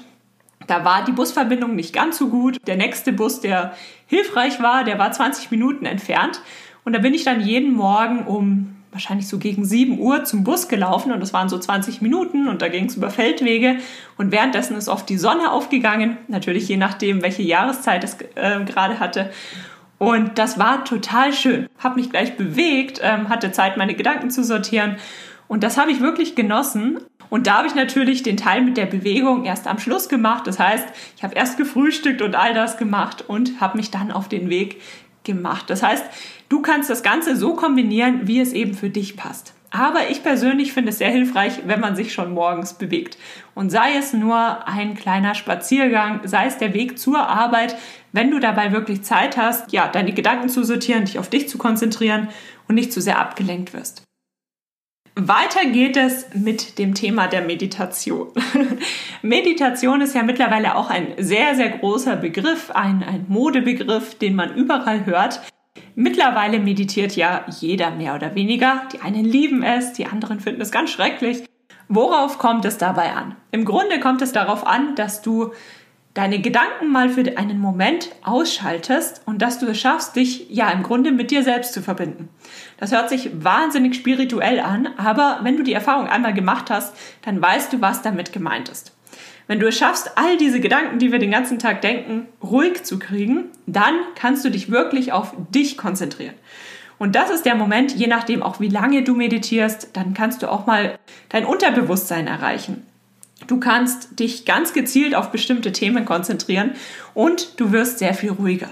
da 0.68 0.86
war 0.86 1.04
die 1.04 1.12
Busverbindung 1.12 1.76
nicht 1.76 1.94
ganz 1.94 2.20
so 2.20 2.30
gut. 2.30 2.58
Der 2.68 2.78
nächste 2.78 3.12
Bus, 3.12 3.42
der 3.42 3.74
hilfreich 4.06 4.62
war, 4.62 4.84
der 4.84 5.00
war 5.00 5.12
20 5.12 5.50
Minuten 5.50 5.86
entfernt. 5.86 6.42
Und 6.84 6.94
da 6.94 7.00
bin 7.00 7.14
ich 7.14 7.24
dann 7.24 7.42
jeden 7.42 7.74
Morgen 7.74 8.26
um 8.26 8.76
wahrscheinlich 8.92 9.28
so 9.28 9.38
gegen 9.38 9.64
7 9.64 10.00
Uhr 10.00 10.26
zum 10.26 10.44
Bus 10.44 10.68
gelaufen 10.68 11.12
und 11.12 11.22
das 11.22 11.34
waren 11.34 11.48
so 11.48 11.58
20 11.58 12.02
Minuten 12.02 12.48
und 12.48 12.62
da 12.62 12.68
ging 12.68 12.86
es 12.86 12.98
über 12.98 13.10
Feldwege 13.10 13.78
und 14.18 14.32
währenddessen 14.32 14.76
ist 14.76 14.90
oft 14.90 15.08
die 15.08 15.18
Sonne 15.18 15.52
aufgegangen, 15.52 16.18
natürlich 16.28 16.68
je 16.68 16.78
nachdem, 16.78 17.22
welche 17.22 17.42
Jahreszeit 17.42 18.04
es 18.04 18.18
äh, 18.36 18.64
gerade 18.66 19.00
hatte. 19.00 19.32
Und 19.98 20.40
das 20.40 20.58
war 20.58 20.84
total 20.84 21.32
schön. 21.32 21.70
Habe 21.78 22.00
mich 22.00 22.10
gleich 22.10 22.36
bewegt, 22.36 23.00
ähm, 23.04 23.30
hatte 23.30 23.52
Zeit, 23.52 23.78
meine 23.78 23.94
Gedanken 23.94 24.32
zu 24.32 24.44
sortieren. 24.44 24.98
Und 25.48 25.64
das 25.64 25.78
habe 25.78 25.92
ich 25.92 26.02
wirklich 26.02 26.34
genossen. 26.34 26.98
Und 27.30 27.46
da 27.46 27.60
habe 27.60 27.68
ich 27.68 27.76
natürlich 27.76 28.24
den 28.24 28.36
Teil 28.36 28.62
mit 28.62 28.78
der 28.78 28.88
Bewegung 28.88 29.46
erst 29.46 29.68
am 29.68 29.78
Schluss 29.78 30.10
gemacht. 30.10 30.48
Das 30.48 30.58
heißt, 30.58 30.88
ich 31.16 31.24
habe 31.24 31.36
erst 31.36 31.58
gefrühstückt 31.58 32.24
und 32.24 32.36
all 32.36 32.56
das 32.56 32.78
gemacht 32.78 33.24
und 33.28 33.62
habe 33.62 33.78
mich 33.78 33.92
dann 33.92 34.12
auf 34.12 34.28
den 34.28 34.50
Weg 34.50 34.82
gemacht. 35.24 35.70
Das 35.70 35.84
heißt, 35.84 36.06
du 36.50 36.62
kannst 36.62 36.90
das 36.90 37.04
Ganze 37.04 37.36
so 37.36 37.56
kombinieren, 37.56 38.28
wie 38.28 38.40
es 38.40 38.54
eben 38.54 38.74
für 38.74 38.90
dich 38.90 39.18
passt. 39.18 39.54
Aber 39.74 40.10
ich 40.10 40.22
persönlich 40.22 40.74
finde 40.74 40.90
es 40.90 40.98
sehr 40.98 41.10
hilfreich, 41.10 41.62
wenn 41.66 41.80
man 41.80 41.96
sich 41.96 42.14
schon 42.14 42.34
morgens 42.34 42.74
bewegt. 42.74 43.18
Und 43.56 43.70
sei 43.70 43.96
es 43.98 44.12
nur 44.12 44.68
ein 44.68 44.96
kleiner 44.96 45.34
Spaziergang, 45.34 46.20
sei 46.26 46.46
es 46.46 46.58
der 46.58 46.74
Weg 46.74 47.00
zur 47.00 47.20
Arbeit, 47.20 47.78
wenn 48.12 48.32
du 48.32 48.40
dabei 48.40 48.74
wirklich 48.74 49.04
Zeit 49.04 49.38
hast, 49.38 49.72
ja, 49.72 49.88
deine 49.88 50.12
Gedanken 50.12 50.50
zu 50.50 50.66
sortieren, 50.66 51.06
dich 51.06 51.20
auf 51.20 51.30
dich 51.30 51.48
zu 51.48 51.58
konzentrieren 51.58 52.28
und 52.68 52.76
nicht 52.76 52.92
zu 52.92 53.00
sehr 53.00 53.20
abgelenkt 53.20 53.74
wirst. 53.74 54.04
Weiter 55.16 55.66
geht 55.66 55.98
es 55.98 56.34
mit 56.34 56.80
dem 56.80 56.94
Thema 56.94 57.28
der 57.28 57.42
Meditation. 57.42 58.30
Meditation 59.22 60.00
ist 60.00 60.16
ja 60.16 60.24
mittlerweile 60.24 60.76
auch 60.76 60.90
ein 60.90 61.08
sehr, 61.18 61.56
sehr 61.56 61.70
großer 61.70 62.16
Begriff, 62.16 62.72
ein, 62.72 63.04
ein 63.04 63.26
Modebegriff, 63.28 64.18
den 64.18 64.36
man 64.36 64.56
überall 64.56 65.06
hört. 65.06 65.42
Mittlerweile 65.96 66.60
meditiert 66.60 67.16
ja 67.18 67.46
jeder 67.60 67.92
mehr 67.92 68.16
oder 68.16 68.36
weniger. 68.36 68.84
Die 68.94 69.02
einen 69.02 69.26
lieben 69.26 69.64
es, 69.64 69.92
die 69.92 70.06
anderen 70.06 70.40
finden 70.40 70.62
es 70.62 70.72
ganz 70.72 70.92
schrecklich. 70.92 71.44
Worauf 71.90 72.38
kommt 72.38 72.64
es 72.64 72.78
dabei 72.78 73.12
an? 73.12 73.36
Im 73.52 73.66
Grunde 73.66 74.00
kommt 74.00 74.22
es 74.22 74.32
darauf 74.32 74.66
an, 74.66 74.96
dass 74.96 75.22
du 75.22 75.52
deine 76.14 76.40
Gedanken 76.40 76.92
mal 76.92 77.10
für 77.10 77.38
einen 77.38 77.60
Moment 77.60 78.10
ausschaltest 78.24 79.22
und 79.26 79.42
dass 79.42 79.60
du 79.60 79.68
es 79.68 79.80
schaffst, 79.80 80.16
dich 80.16 80.50
ja 80.50 80.70
im 80.70 80.84
Grunde 80.84 81.12
mit 81.12 81.32
dir 81.32 81.44
selbst 81.44 81.74
zu 81.74 81.82
verbinden. 81.82 82.30
Das 82.78 82.92
hört 82.92 83.10
sich 83.10 83.32
wahnsinnig 83.34 83.96
spirituell 83.96 84.60
an, 84.60 84.90
aber 84.98 85.40
wenn 85.44 85.58
du 85.58 85.64
die 85.64 85.74
Erfahrung 85.74 86.08
einmal 86.08 86.34
gemacht 86.34 86.70
hast, 86.70 86.94
dann 87.22 87.42
weißt 87.42 87.72
du, 87.74 87.82
was 87.82 88.02
damit 88.02 88.34
gemeint 88.34 88.70
ist. 88.70 88.94
Wenn 89.48 89.60
du 89.60 89.68
es 89.68 89.78
schaffst, 89.78 90.18
all 90.18 90.38
diese 90.38 90.60
Gedanken, 90.60 91.00
die 91.00 91.12
wir 91.12 91.20
den 91.20 91.32
ganzen 91.32 91.60
Tag 91.60 91.82
denken, 91.82 92.28
ruhig 92.42 92.84
zu 92.84 93.00
kriegen, 93.00 93.46
dann 93.66 93.96
kannst 94.16 94.46
du 94.46 94.50
dich 94.50 94.72
wirklich 94.72 95.12
auf 95.12 95.34
dich 95.50 95.78
konzentrieren. 95.78 96.36
Und 96.98 97.16
das 97.16 97.32
ist 97.32 97.46
der 97.46 97.56
Moment, 97.56 97.96
je 97.96 98.08
nachdem 98.08 98.44
auch 98.44 98.60
wie 98.60 98.68
lange 98.68 99.04
du 99.04 99.16
meditierst, 99.16 99.90
dann 99.94 100.14
kannst 100.14 100.44
du 100.44 100.52
auch 100.52 100.68
mal 100.68 101.00
dein 101.30 101.46
Unterbewusstsein 101.46 102.28
erreichen. 102.28 102.86
Du 103.48 103.60
kannst 103.60 104.20
dich 104.20 104.46
ganz 104.46 104.74
gezielt 104.74 105.16
auf 105.16 105.32
bestimmte 105.32 105.72
Themen 105.72 106.06
konzentrieren 106.06 106.72
und 107.14 107.60
du 107.60 107.72
wirst 107.72 108.00
sehr 108.00 108.14
viel 108.14 108.32
ruhiger. 108.32 108.70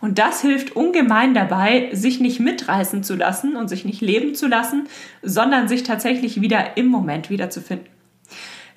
Und 0.00 0.18
das 0.18 0.40
hilft 0.42 0.76
ungemein 0.76 1.34
dabei, 1.34 1.90
sich 1.92 2.20
nicht 2.20 2.40
mitreißen 2.40 3.02
zu 3.02 3.16
lassen 3.16 3.56
und 3.56 3.68
sich 3.68 3.84
nicht 3.84 4.00
leben 4.00 4.34
zu 4.34 4.46
lassen, 4.46 4.88
sondern 5.22 5.68
sich 5.68 5.82
tatsächlich 5.82 6.40
wieder 6.40 6.76
im 6.76 6.86
Moment 6.86 7.30
wiederzufinden. 7.30 7.88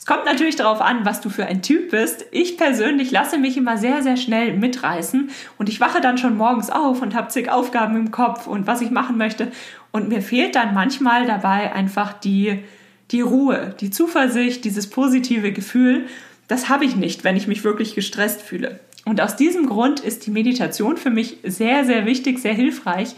Es 0.02 0.08
kommt 0.08 0.26
natürlich 0.26 0.56
darauf 0.56 0.82
an, 0.82 1.06
was 1.06 1.22
du 1.22 1.30
für 1.30 1.46
ein 1.46 1.62
Typ 1.62 1.92
bist. 1.92 2.26
Ich 2.32 2.58
persönlich 2.58 3.12
lasse 3.12 3.38
mich 3.38 3.56
immer 3.56 3.78
sehr, 3.78 4.02
sehr 4.02 4.18
schnell 4.18 4.58
mitreißen 4.58 5.30
und 5.60 5.70
ich 5.70 5.80
wache 5.80 6.02
dann 6.02 6.18
schon 6.18 6.38
morgens 6.38 6.72
auf 6.72 7.04
und 7.04 7.14
habe 7.14 7.28
zig 7.28 7.52
Aufgaben 7.52 7.96
im 7.96 8.10
Kopf 8.10 8.48
und 8.48 8.66
was 8.66 8.82
ich 8.82 8.90
machen 8.90 9.18
möchte. 9.18 9.52
Und 9.92 10.10
mir 10.10 10.24
fehlt 10.24 10.56
dann 10.56 10.74
manchmal 10.74 11.28
dabei 11.28 11.72
einfach 11.74 12.14
die, 12.14 12.64
die 13.12 13.22
Ruhe, 13.22 13.76
die 13.80 13.90
Zuversicht, 13.90 14.64
dieses 14.64 14.90
positive 14.90 15.52
Gefühl, 15.52 16.08
das 16.48 16.70
habe 16.70 16.86
ich 16.86 16.96
nicht, 16.96 17.24
wenn 17.24 17.38
ich 17.38 17.48
mich 17.48 17.64
wirklich 17.64 17.96
gestresst 17.96 18.42
fühle. 18.42 18.80
Und 19.06 19.22
aus 19.22 19.36
diesem 19.36 19.68
Grund 19.68 20.00
ist 20.00 20.26
die 20.26 20.32
Meditation 20.32 20.98
für 20.98 21.10
mich 21.10 21.38
sehr, 21.44 21.86
sehr 21.86 22.06
wichtig, 22.06 22.40
sehr 22.40 22.54
hilfreich, 22.54 23.16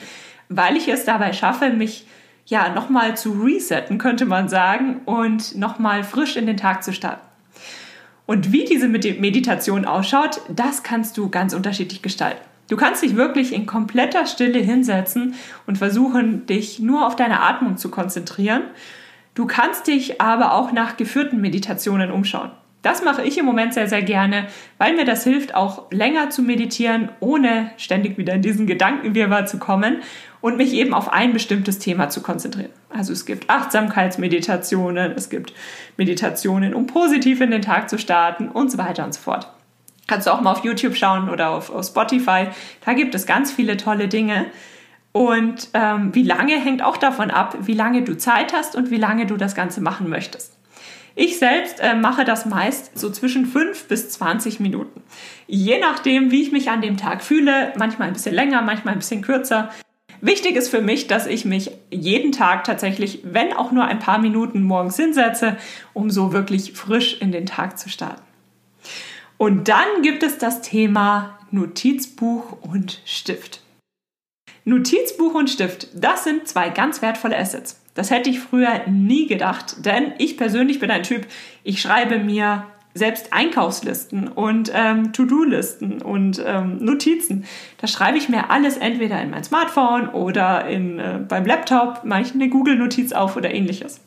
weil 0.50 0.77
ich 0.77 0.88
es 0.88 1.05
dabei 1.05 1.33
schaffe, 1.33 1.69
mich 1.71 2.05
ja 2.45 2.73
nochmal 2.73 3.17
zu 3.17 3.31
resetten, 3.31 3.97
könnte 3.97 4.25
man 4.25 4.50
sagen, 4.50 5.01
und 5.05 5.57
nochmal 5.57 6.03
frisch 6.03 6.35
in 6.35 6.45
den 6.45 6.57
Tag 6.57 6.83
zu 6.83 6.93
starten. 6.93 7.25
Und 8.25 8.51
wie 8.51 8.65
diese 8.65 8.88
Meditation 8.88 9.85
ausschaut, 9.85 10.41
das 10.50 10.83
kannst 10.83 11.17
du 11.17 11.29
ganz 11.29 11.53
unterschiedlich 11.53 12.01
gestalten. 12.01 12.41
Du 12.69 12.77
kannst 12.77 13.03
dich 13.03 13.17
wirklich 13.17 13.53
in 13.53 13.65
kompletter 13.65 14.25
Stille 14.25 14.59
hinsetzen 14.59 15.35
und 15.67 15.77
versuchen, 15.77 16.45
dich 16.45 16.79
nur 16.79 17.05
auf 17.05 17.17
deine 17.17 17.41
Atmung 17.41 17.77
zu 17.77 17.89
konzentrieren 17.89 18.63
Du 19.35 19.47
kannst 19.47 19.87
dich 19.87 20.21
aber 20.21 20.53
auch 20.53 20.71
nach 20.71 20.97
geführten 20.97 21.41
Meditationen 21.41 22.11
umschauen. 22.11 22.51
Das 22.83 23.01
mache 23.01 23.23
ich 23.23 23.37
im 23.37 23.45
Moment 23.45 23.73
sehr, 23.73 23.87
sehr 23.87 24.01
gerne, 24.01 24.47
weil 24.77 24.93
mir 24.93 25.05
das 25.05 25.23
hilft, 25.23 25.55
auch 25.55 25.89
länger 25.89 26.29
zu 26.29 26.41
meditieren, 26.41 27.09
ohne 27.21 27.71
ständig 27.77 28.17
wieder 28.17 28.33
in 28.33 28.41
diesen 28.41 28.67
Gedankenwirrwarr 28.67 29.45
zu 29.45 29.57
kommen 29.57 30.01
und 30.41 30.57
mich 30.57 30.73
eben 30.73 30.93
auf 30.93 31.11
ein 31.11 31.31
bestimmtes 31.31 31.79
Thema 31.79 32.09
zu 32.09 32.21
konzentrieren. 32.21 32.71
Also 32.89 33.13
es 33.13 33.25
gibt 33.25 33.49
Achtsamkeitsmeditationen, 33.49 35.13
es 35.13 35.29
gibt 35.29 35.53
Meditationen, 35.95 36.73
um 36.73 36.85
positiv 36.85 37.39
in 37.39 37.51
den 37.51 37.61
Tag 37.61 37.89
zu 37.89 37.97
starten 37.97 38.49
und 38.49 38.69
so 38.69 38.77
weiter 38.77 39.05
und 39.05 39.13
so 39.13 39.21
fort. 39.21 39.47
Kannst 40.07 40.27
du 40.27 40.31
auch 40.31 40.41
mal 40.41 40.51
auf 40.51 40.65
YouTube 40.65 40.97
schauen 40.97 41.29
oder 41.29 41.51
auf, 41.51 41.69
auf 41.69 41.85
Spotify. 41.85 42.47
Da 42.85 42.91
gibt 42.91 43.15
es 43.15 43.25
ganz 43.25 43.53
viele 43.53 43.77
tolle 43.77 44.09
Dinge. 44.09 44.47
Und 45.13 45.70
ähm, 45.74 46.13
wie 46.13 46.24
lange 46.24 46.60
hängt 46.60 46.84
auch 46.84 46.98
davon 46.98 47.32
ab, 47.32 47.55
wie 47.62 47.75
lange 47.75 48.01
du 48.01 48.17
Zeit 48.17 48.51
hast 48.51 48.75
und 48.75 48.91
wie 48.91 48.98
lange 48.98 49.27
du 49.27 49.38
das 49.38 49.55
Ganze 49.55 49.79
machen 49.79 50.10
möchtest. 50.10 50.58
Ich 51.15 51.38
selbst 51.38 51.79
äh, 51.79 51.96
mache 51.96 52.25
das 52.25 52.48
meist 52.48 52.98
so 52.98 53.12
zwischen 53.12 53.46
5 53.46 53.88
bis 53.88 54.10
20 54.10 54.60
Minuten. 54.60 55.01
Je 55.46 55.79
nachdem, 55.79 56.32
wie 56.32 56.41
ich 56.41 56.51
mich 56.51 56.72
an 56.72 56.82
dem 56.82 56.98
Tag 56.98 57.24
fühle, 57.24 57.72
manchmal 57.77 58.08
ein 58.08 58.13
bisschen 58.13 58.34
länger, 58.34 58.63
manchmal 58.63 58.96
ein 58.96 59.00
bisschen 59.00 59.22
kürzer. 59.22 59.70
Wichtig 60.22 60.55
ist 60.55 60.70
für 60.70 60.82
mich, 60.82 61.05
dass 61.05 61.27
ich 61.27 61.46
mich 61.46 61.70
jeden 61.91 62.32
Tag 62.32 62.63
tatsächlich, 62.63 63.20
wenn 63.24 63.53
auch 63.53 63.72
nur 63.72 63.86
ein 63.86 64.00
paar 64.00 64.17
Minuten 64.17 64.63
morgens 64.63 64.96
hinsetze, 64.96 65.58
um 65.93 66.10
so 66.10 66.34
wirklich 66.34 66.74
frisch 66.74 67.22
in 67.22 67.32
den 67.32 67.46
Tag 67.46 67.77
zu 67.77 67.89
starten. 67.89 68.24
Und 69.38 69.67
dann 69.67 70.01
gibt 70.01 70.24
es 70.24 70.39
das 70.39 70.62
Thema 70.62 71.38
Notizbuch 71.51 72.58
und 72.62 73.01
Stift. 73.05 73.62
Notizbuch 74.65 75.34
und 75.34 75.50
Stift, 75.50 75.88
das 75.93 76.24
sind 76.24 76.48
zwei 76.48 76.70
ganz 76.70 77.01
wertvolle 77.01 77.38
Assets. 77.38 77.79
Das 77.96 78.10
hätte 78.10 78.29
ich 78.29 78.39
früher 78.39 78.88
nie 78.88 79.27
gedacht, 79.27 79.86
denn 79.86 80.13
ich 80.17 80.38
persönlich 80.38 80.79
bin 80.79 80.89
ein 80.89 81.03
Typ, 81.03 81.27
ich 81.63 81.82
schreibe 81.82 82.17
mir 82.17 82.65
selbst 82.96 83.34
Einkaufslisten 83.34 84.27
und 84.27 84.72
ähm, 84.74 85.13
To-Do-Listen 85.13 86.01
und 86.01 86.41
ähm, 86.46 86.77
Notizen. 86.77 87.46
Da 87.79 87.88
schreibe 87.88 88.17
ich 88.17 88.29
mir 88.29 88.51
alles 88.51 88.77
entweder 88.77 89.22
in 89.22 89.32
mein 89.32 89.43
Smartphone 89.43 90.10
oder 90.10 90.67
in, 90.67 91.00
äh, 91.00 91.20
beim 91.27 91.46
Laptop, 91.46 92.03
mache 92.03 92.22
ich 92.22 92.34
eine 92.34 92.50
Google-Notiz 92.50 93.12
auf 93.12 93.36
oder 93.36 93.51
ähnliches. 93.53 94.00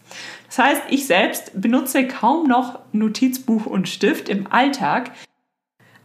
Das 0.47 0.59
heißt, 0.59 0.83
ich 0.91 1.07
selbst 1.07 1.61
benutze 1.61 2.07
kaum 2.07 2.47
noch 2.47 2.79
Notizbuch 2.93 3.67
und 3.67 3.89
Stift 3.89 4.29
im 4.29 4.51
Alltag, 4.53 5.11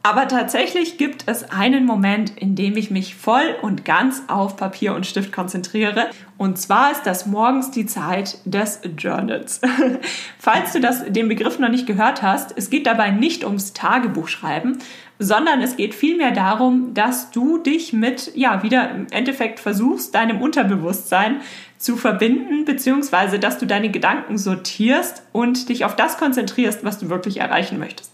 aber 0.03 0.27
tatsächlich 0.27 0.97
gibt 0.97 1.23
es 1.27 1.51
einen 1.51 1.85
Moment, 1.85 2.31
in 2.37 2.55
dem 2.55 2.75
ich 2.75 2.89
mich 2.89 3.15
voll 3.15 3.55
und 3.61 3.85
ganz 3.85 4.23
auf 4.27 4.57
Papier 4.57 4.95
und 4.95 5.05
Stift 5.05 5.31
konzentriere. 5.31 6.07
Und 6.37 6.57
zwar 6.57 6.91
ist 6.91 7.03
das 7.03 7.27
morgens 7.27 7.69
die 7.69 7.85
Zeit 7.85 8.39
des 8.45 8.79
Journals. 8.97 9.61
Falls 10.39 10.73
du 10.73 10.79
das, 10.79 11.05
den 11.07 11.27
Begriff 11.27 11.59
noch 11.59 11.69
nicht 11.69 11.85
gehört 11.85 12.23
hast, 12.23 12.57
es 12.57 12.71
geht 12.71 12.87
dabei 12.87 13.11
nicht 13.11 13.43
ums 13.43 13.73
Tagebuchschreiben, 13.73 14.79
sondern 15.19 15.61
es 15.61 15.75
geht 15.75 15.93
vielmehr 15.93 16.31
darum, 16.31 16.95
dass 16.95 17.29
du 17.29 17.59
dich 17.59 17.93
mit, 17.93 18.31
ja, 18.35 18.63
wieder 18.63 18.89
im 18.89 19.05
Endeffekt 19.11 19.59
versuchst, 19.59 20.15
deinem 20.15 20.41
Unterbewusstsein 20.41 21.41
zu 21.77 21.95
verbinden, 21.95 22.65
beziehungsweise 22.65 23.37
dass 23.37 23.59
du 23.59 23.67
deine 23.67 23.91
Gedanken 23.91 24.39
sortierst 24.39 25.21
und 25.31 25.69
dich 25.69 25.85
auf 25.85 25.95
das 25.95 26.17
konzentrierst, 26.17 26.83
was 26.83 26.97
du 26.97 27.09
wirklich 27.09 27.39
erreichen 27.39 27.77
möchtest. 27.77 28.10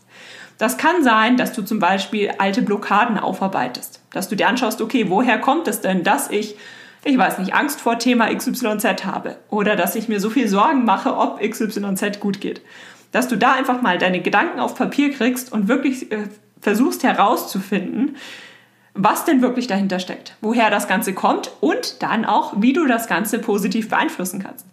Das 0.58 0.78
kann 0.78 1.04
sein, 1.04 1.38
dass 1.38 1.54
du 1.54 1.62
zum 1.62 1.80
Beispiel 1.80 2.32
alte 2.40 2.62
Blockaden 2.62 3.20
aufarbeitest. 3.20 4.02
Dass 4.12 4.28
du 4.28 4.36
dir 4.36 4.48
anschaust, 4.48 4.82
okay, 4.82 5.10
woher 5.10 5.40
kommt 5.40 5.68
es 5.68 5.82
denn, 5.82 6.04
dass 6.04 6.32
ich, 6.32 6.56
ich 7.04 7.18
weiß 7.18 7.38
nicht, 7.38 7.54
Angst 7.54 7.80
vor 7.80 8.00
Thema 8.00 8.34
XYZ 8.34 9.06
habe? 9.06 9.38
Oder 9.50 9.76
dass 9.76 9.96
ich 9.96 10.08
mir 10.08 10.20
so 10.20 10.30
viel 10.30 10.48
Sorgen 10.48 10.84
mache, 10.84 11.16
ob 11.16 11.40
XYZ 11.40 12.20
gut 12.20 12.42
geht. 12.42 12.62
Dass 13.12 13.28
du 13.28 13.38
da 13.38 13.54
einfach 13.54 13.82
mal 13.82 13.98
deine 13.98 14.22
Gedanken 14.22 14.60
auf 14.60 14.76
Papier 14.76 15.12
kriegst 15.12 15.52
und 15.52 15.68
wirklich 15.68 16.12
äh, 16.12 16.28
versuchst 16.62 17.04
herauszufinden, 17.04 18.18
was 18.94 19.26
denn 19.26 19.44
wirklich 19.44 19.68
dahinter 19.68 20.00
steckt, 20.00 20.36
woher 20.42 20.72
das 20.72 20.88
Ganze 20.88 21.14
kommt 21.14 21.52
und 21.62 22.02
dann 22.02 22.26
auch, 22.26 22.54
wie 22.58 22.74
du 22.74 22.88
das 22.88 23.08
Ganze 23.08 23.38
positiv 23.38 23.90
beeinflussen 23.90 24.42
kannst. 24.42 24.66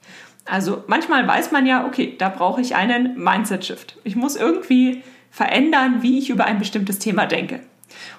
Also 0.47 0.83
manchmal 0.87 1.27
weiß 1.27 1.53
man 1.53 1.67
ja, 1.67 1.87
okay, 1.87 2.15
da 2.19 2.31
brauche 2.31 2.61
ich 2.61 2.75
einen 2.75 3.23
Mindset-Shift. 3.23 3.99
Ich 4.03 4.17
muss 4.17 4.37
irgendwie 4.37 5.03
verändern, 5.35 5.97
wie 6.01 6.17
ich 6.17 6.31
über 6.31 6.45
ein 6.45 6.61
bestimmtes 6.61 7.01
Thema 7.01 7.27
denke. 7.27 7.57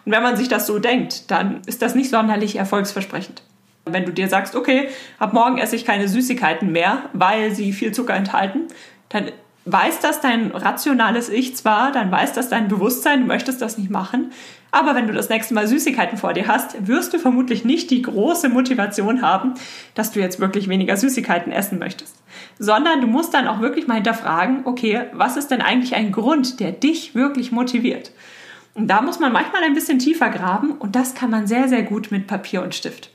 Und 0.06 0.12
wenn 0.12 0.22
man 0.22 0.36
sich 0.36 0.50
das 0.50 0.68
so 0.68 0.80
denkt, 0.80 1.32
dann 1.32 1.62
ist 1.66 1.82
das 1.82 1.96
nicht 1.96 2.10
sonderlich 2.10 2.58
erfolgsversprechend. 2.58 3.42
Wenn 3.86 4.04
du 4.04 4.12
dir 4.12 4.28
sagst, 4.28 4.54
okay, 4.54 4.90
ab 5.18 5.32
morgen 5.32 5.58
esse 5.58 5.78
ich 5.78 5.86
keine 5.86 6.10
Süßigkeiten 6.10 6.74
mehr, 6.74 7.04
weil 7.14 7.56
sie 7.56 7.72
viel 7.72 7.94
Zucker 7.94 8.16
enthalten, 8.16 8.64
dann 9.08 9.32
weiß 9.64 10.02
das 10.02 10.20
dein 10.20 10.52
rationales 10.52 11.30
Ich 11.30 11.56
zwar, 11.56 11.94
dann 11.94 12.12
weiß 12.12 12.34
das 12.34 12.50
dein 12.50 12.68
Bewusstsein, 12.68 13.22
du 13.22 13.28
möchtest 13.28 13.62
das 13.62 13.78
nicht 13.78 13.90
machen, 13.90 14.34
aber 14.72 14.94
wenn 14.94 15.08
du 15.08 15.14
das 15.14 15.30
nächste 15.30 15.54
Mal 15.54 15.68
Süßigkeiten 15.68 16.18
vor 16.18 16.34
dir 16.34 16.48
hast, 16.48 16.86
wirst 16.86 17.14
du 17.14 17.18
vermutlich 17.18 17.64
nicht 17.64 17.92
die 17.92 18.02
große 18.02 18.50
Motivation 18.50 19.22
haben, 19.22 19.54
dass 19.94 20.12
du 20.12 20.20
jetzt 20.20 20.42
wirklich 20.42 20.68
weniger 20.68 20.98
Süßigkeiten 20.98 21.54
essen 21.54 21.80
möchtest. 21.80 22.18
Sondern 22.58 23.02
du 23.02 23.08
musst 23.08 23.34
dann 23.34 23.48
auch 23.48 23.60
wirklich 23.60 23.88
mal 23.88 23.96
hinterfragen, 23.96 24.62
okay, 24.66 25.04
was 25.14 25.38
ist 25.38 25.52
denn 25.52 25.62
eigentlich 25.62 25.96
ein 25.96 26.12
Grund, 26.12 26.60
der 26.60 26.72
dich 26.72 27.16
wirklich 27.16 27.52
motiviert? 27.52 28.12
Und 28.74 28.88
da 28.88 29.02
muss 29.02 29.20
man 29.20 29.32
manchmal 29.32 29.64
ein 29.64 29.74
bisschen 29.74 30.00
tiefer 30.00 30.30
graben 30.30 30.72
und 30.74 30.96
das 30.96 31.16
kann 31.16 31.30
man 31.30 31.48
sehr, 31.48 31.68
sehr 31.68 31.84
gut 31.84 32.12
mit 32.12 32.28
Papier 32.28 32.62
und 32.62 32.76
Stift. 32.76 33.10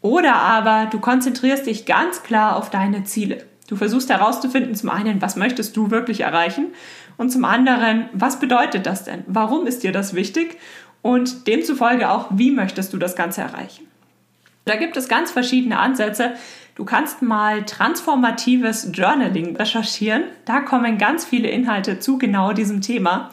Oder 0.00 0.36
aber 0.36 0.86
du 0.90 1.00
konzentrierst 1.00 1.66
dich 1.66 1.86
ganz 1.86 2.22
klar 2.22 2.56
auf 2.56 2.70
deine 2.70 3.04
Ziele. 3.04 3.46
Du 3.68 3.76
versuchst 3.76 4.08
herauszufinden, 4.08 4.74
zum 4.74 4.88
einen, 4.88 5.20
was 5.20 5.36
möchtest 5.36 5.76
du 5.76 5.90
wirklich 5.90 6.20
erreichen 6.20 6.68
und 7.16 7.30
zum 7.30 7.44
anderen, 7.44 8.08
was 8.12 8.40
bedeutet 8.40 8.86
das 8.86 9.04
denn? 9.04 9.24
Warum 9.26 9.66
ist 9.66 9.82
dir 9.82 9.92
das 9.92 10.14
wichtig? 10.14 10.58
Und 11.02 11.46
demzufolge 11.46 12.10
auch, 12.10 12.28
wie 12.30 12.50
möchtest 12.50 12.92
du 12.92 12.98
das 12.98 13.16
Ganze 13.16 13.42
erreichen? 13.42 13.86
Da 14.64 14.76
gibt 14.76 14.96
es 14.96 15.08
ganz 15.08 15.30
verschiedene 15.30 15.78
Ansätze. 15.78 16.32
Du 16.78 16.84
kannst 16.84 17.22
mal 17.22 17.64
transformatives 17.64 18.90
Journaling 18.92 19.56
recherchieren. 19.56 20.22
Da 20.44 20.60
kommen 20.60 20.96
ganz 20.96 21.24
viele 21.24 21.48
Inhalte 21.48 21.98
zu 21.98 22.18
genau 22.18 22.52
diesem 22.52 22.82
Thema. 22.82 23.30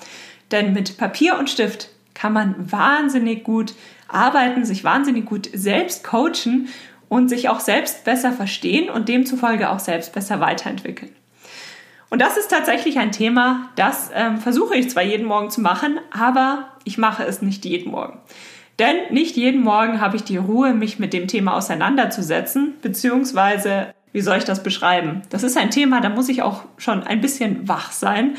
Denn 0.50 0.74
mit 0.74 0.98
Papier 0.98 1.38
und 1.38 1.48
Stift 1.48 1.90
kann 2.16 2.34
man 2.34 2.56
wahnsinnig 2.58 3.44
gut 3.44 3.76
arbeiten, 4.08 4.66
sich 4.66 4.84
wahnsinnig 4.84 5.26
gut 5.26 5.48
selbst 5.54 6.04
coachen 6.04 6.70
und 7.08 7.30
sich 7.30 7.48
auch 7.48 7.60
selbst 7.60 8.04
besser 8.04 8.32
verstehen 8.32 8.90
und 8.90 9.10
demzufolge 9.10 9.70
auch 9.70 9.78
selbst 9.78 10.14
besser 10.14 10.40
weiterentwickeln. 10.40 11.16
Und 12.10 12.24
das 12.24 12.38
ist 12.38 12.50
tatsächlich 12.50 12.98
ein 12.98 13.12
Thema, 13.12 13.70
das 13.76 14.10
ähm, 14.16 14.40
versuche 14.40 14.76
ich 14.76 14.90
zwar 14.90 15.04
jeden 15.04 15.28
Morgen 15.28 15.52
zu 15.52 15.62
machen, 15.62 16.00
aber 16.12 16.70
ich 16.84 16.98
mache 16.98 17.24
es 17.24 17.44
nicht 17.44 17.64
jeden 17.64 17.92
Morgen. 17.92 18.20
Denn 18.80 18.96
nicht 19.12 19.38
jeden 19.38 19.62
Morgen 19.62 20.02
habe 20.02 20.18
ich 20.18 20.24
die 20.24 20.38
Ruhe, 20.38 20.74
mich 20.74 21.00
mit 21.00 21.14
dem 21.14 21.28
Thema 21.28 21.56
auseinanderzusetzen, 21.56 22.74
beziehungsweise, 22.82 23.94
wie 24.12 24.22
soll 24.22 24.38
ich 24.38 24.44
das 24.44 24.64
beschreiben? 24.64 25.22
Das 25.30 25.44
ist 25.44 25.58
ein 25.58 25.72
Thema, 25.72 26.02
da 26.02 26.10
muss 26.10 26.30
ich 26.30 26.42
auch 26.42 26.64
schon 26.78 27.04
ein 27.04 27.22
bisschen 27.22 27.68
wach 27.70 27.92
sein 27.92 28.36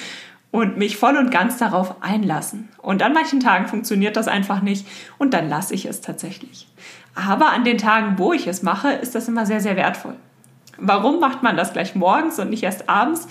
und 0.51 0.77
mich 0.77 0.97
voll 0.97 1.17
und 1.17 1.31
ganz 1.31 1.57
darauf 1.57 2.03
einlassen. 2.03 2.69
Und 2.83 3.03
an 3.03 3.15
manchen 3.15 3.41
Tagen 3.41 3.67
funktioniert 3.67 4.17
das 4.17 4.29
einfach 4.29 4.61
nicht 4.61 4.87
und 5.19 5.33
dann 5.33 5.49
lasse 5.49 5.75
ich 5.75 5.87
es 5.87 6.03
tatsächlich. 6.03 6.69
Aber 7.15 7.53
an 7.53 7.65
den 7.65 7.79
Tagen, 7.79 8.19
wo 8.19 8.35
ich 8.35 8.47
es 8.47 8.63
mache, 8.63 8.91
ist 8.91 9.15
das 9.15 9.29
immer 9.29 9.47
sehr, 9.47 9.61
sehr 9.61 9.77
wertvoll. 9.77 10.17
Warum 10.79 11.21
macht 11.21 11.43
man 11.43 11.57
das 11.57 11.73
gleich 11.73 11.95
morgens 11.95 12.39
und 12.39 12.51
nicht 12.51 12.63
erst 12.63 12.91
abends? 12.91 13.27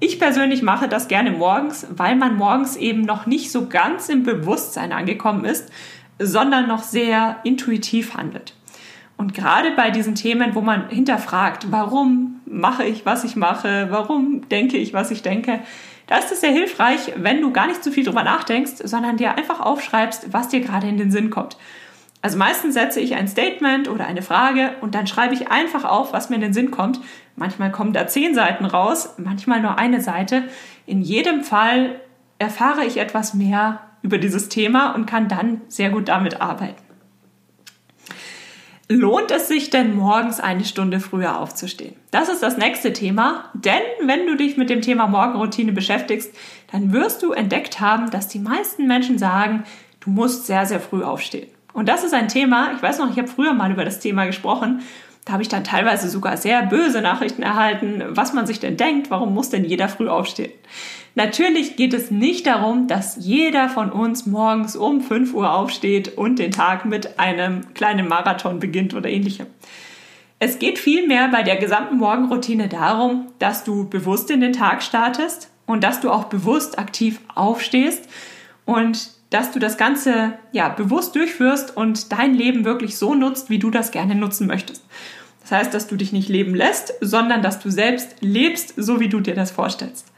Ich 0.00 0.18
persönlich 0.18 0.62
mache 0.62 0.88
das 0.88 1.08
gerne 1.08 1.30
morgens, 1.30 1.86
weil 1.90 2.16
man 2.16 2.36
morgens 2.36 2.76
eben 2.76 3.02
noch 3.02 3.26
nicht 3.26 3.52
so 3.52 3.66
ganz 3.66 4.08
im 4.08 4.22
Bewusstsein 4.22 4.92
angekommen 4.92 5.44
ist, 5.44 5.70
sondern 6.18 6.68
noch 6.68 6.82
sehr 6.82 7.36
intuitiv 7.44 8.14
handelt. 8.14 8.54
Und 9.16 9.34
gerade 9.34 9.70
bei 9.72 9.90
diesen 9.90 10.14
Themen, 10.14 10.54
wo 10.54 10.60
man 10.60 10.88
hinterfragt, 10.90 11.70
warum 11.70 12.40
mache 12.44 12.84
ich, 12.84 13.06
was 13.06 13.24
ich 13.24 13.34
mache, 13.34 13.88
warum 13.90 14.48
denke 14.48 14.76
ich, 14.76 14.92
was 14.92 15.10
ich 15.10 15.22
denke, 15.22 15.60
da 16.06 16.18
ist 16.18 16.30
es 16.30 16.40
sehr 16.40 16.52
hilfreich, 16.52 17.12
wenn 17.16 17.40
du 17.40 17.50
gar 17.50 17.66
nicht 17.66 17.82
zu 17.82 17.90
viel 17.90 18.04
drüber 18.04 18.22
nachdenkst, 18.22 18.76
sondern 18.84 19.16
dir 19.16 19.36
einfach 19.36 19.60
aufschreibst, 19.60 20.32
was 20.32 20.48
dir 20.48 20.60
gerade 20.60 20.86
in 20.86 20.98
den 20.98 21.10
Sinn 21.10 21.30
kommt. 21.30 21.56
Also 22.22 22.38
meistens 22.38 22.74
setze 22.74 23.00
ich 23.00 23.14
ein 23.14 23.28
Statement 23.28 23.88
oder 23.88 24.06
eine 24.06 24.22
Frage 24.22 24.72
und 24.80 24.94
dann 24.94 25.06
schreibe 25.06 25.34
ich 25.34 25.50
einfach 25.50 25.84
auf, 25.84 26.12
was 26.12 26.28
mir 26.28 26.36
in 26.36 26.42
den 26.42 26.52
Sinn 26.52 26.70
kommt. 26.70 27.00
Manchmal 27.36 27.70
kommen 27.70 27.92
da 27.92 28.06
zehn 28.06 28.34
Seiten 28.34 28.64
raus, 28.64 29.14
manchmal 29.16 29.60
nur 29.60 29.78
eine 29.78 30.00
Seite. 30.00 30.44
In 30.86 31.02
jedem 31.02 31.42
Fall 31.42 32.00
erfahre 32.38 32.84
ich 32.84 32.98
etwas 32.98 33.34
mehr 33.34 33.80
über 34.06 34.18
dieses 34.18 34.48
Thema 34.48 34.94
und 34.94 35.06
kann 35.06 35.28
dann 35.28 35.62
sehr 35.66 35.90
gut 35.90 36.08
damit 36.08 36.40
arbeiten. 36.40 36.80
Lohnt 38.88 39.32
es 39.32 39.48
sich 39.48 39.70
denn 39.70 39.96
morgens 39.96 40.38
eine 40.38 40.64
Stunde 40.64 41.00
früher 41.00 41.40
aufzustehen? 41.40 41.96
Das 42.12 42.28
ist 42.28 42.40
das 42.40 42.56
nächste 42.56 42.92
Thema, 42.92 43.50
denn 43.52 43.82
wenn 44.04 44.28
du 44.28 44.36
dich 44.36 44.56
mit 44.56 44.70
dem 44.70 44.80
Thema 44.80 45.08
Morgenroutine 45.08 45.72
beschäftigst, 45.72 46.32
dann 46.70 46.92
wirst 46.92 47.24
du 47.24 47.32
entdeckt 47.32 47.80
haben, 47.80 48.10
dass 48.12 48.28
die 48.28 48.38
meisten 48.38 48.86
Menschen 48.86 49.18
sagen, 49.18 49.64
du 49.98 50.10
musst 50.10 50.46
sehr, 50.46 50.66
sehr 50.66 50.78
früh 50.78 51.02
aufstehen. 51.02 51.48
Und 51.72 51.88
das 51.88 52.04
ist 52.04 52.14
ein 52.14 52.28
Thema, 52.28 52.74
ich 52.76 52.82
weiß 52.82 53.00
noch, 53.00 53.10
ich 53.10 53.18
habe 53.18 53.26
früher 53.26 53.54
mal 53.54 53.72
über 53.72 53.84
das 53.84 53.98
Thema 53.98 54.24
gesprochen, 54.24 54.82
da 55.26 55.32
habe 55.32 55.42
ich 55.42 55.48
dann 55.48 55.64
teilweise 55.64 56.08
sogar 56.08 56.36
sehr 56.36 56.62
böse 56.62 57.02
Nachrichten 57.02 57.42
erhalten, 57.42 58.02
was 58.10 58.32
man 58.32 58.46
sich 58.46 58.60
denn 58.60 58.76
denkt, 58.76 59.10
warum 59.10 59.34
muss 59.34 59.50
denn 59.50 59.64
jeder 59.64 59.88
früh 59.88 60.08
aufstehen? 60.08 60.52
Natürlich 61.16 61.74
geht 61.74 61.94
es 61.94 62.12
nicht 62.12 62.46
darum, 62.46 62.86
dass 62.86 63.16
jeder 63.18 63.68
von 63.68 63.90
uns 63.90 64.24
morgens 64.24 64.76
um 64.76 65.00
5 65.00 65.34
Uhr 65.34 65.52
aufsteht 65.52 66.16
und 66.16 66.38
den 66.38 66.52
Tag 66.52 66.84
mit 66.84 67.18
einem 67.18 67.74
kleinen 67.74 68.06
Marathon 68.06 68.60
beginnt 68.60 68.94
oder 68.94 69.10
ähnlichem. 69.10 69.48
Es 70.38 70.60
geht 70.60 70.78
vielmehr 70.78 71.26
bei 71.28 71.42
der 71.42 71.56
gesamten 71.56 71.96
Morgenroutine 71.96 72.68
darum, 72.68 73.26
dass 73.40 73.64
du 73.64 73.88
bewusst 73.88 74.30
in 74.30 74.40
den 74.40 74.52
Tag 74.52 74.80
startest 74.80 75.50
und 75.66 75.82
dass 75.82 76.00
du 76.00 76.10
auch 76.12 76.24
bewusst 76.24 76.78
aktiv 76.78 77.18
aufstehst 77.34 78.08
und 78.64 79.15
dass 79.30 79.52
du 79.52 79.58
das 79.58 79.76
Ganze 79.76 80.34
ja 80.52 80.68
bewusst 80.68 81.14
durchführst 81.14 81.76
und 81.76 82.12
dein 82.12 82.34
Leben 82.34 82.64
wirklich 82.64 82.96
so 82.96 83.14
nutzt, 83.14 83.50
wie 83.50 83.58
du 83.58 83.70
das 83.70 83.90
gerne 83.90 84.14
nutzen 84.14 84.46
möchtest. 84.46 84.84
Das 85.42 85.52
heißt, 85.52 85.74
dass 85.74 85.86
du 85.86 85.96
dich 85.96 86.12
nicht 86.12 86.28
leben 86.28 86.54
lässt, 86.54 86.94
sondern 87.00 87.42
dass 87.42 87.60
du 87.60 87.70
selbst 87.70 88.16
lebst, 88.20 88.74
so 88.76 88.98
wie 89.00 89.08
du 89.08 89.20
dir 89.20 89.34
das 89.34 89.50
vorstellst. 89.50 90.12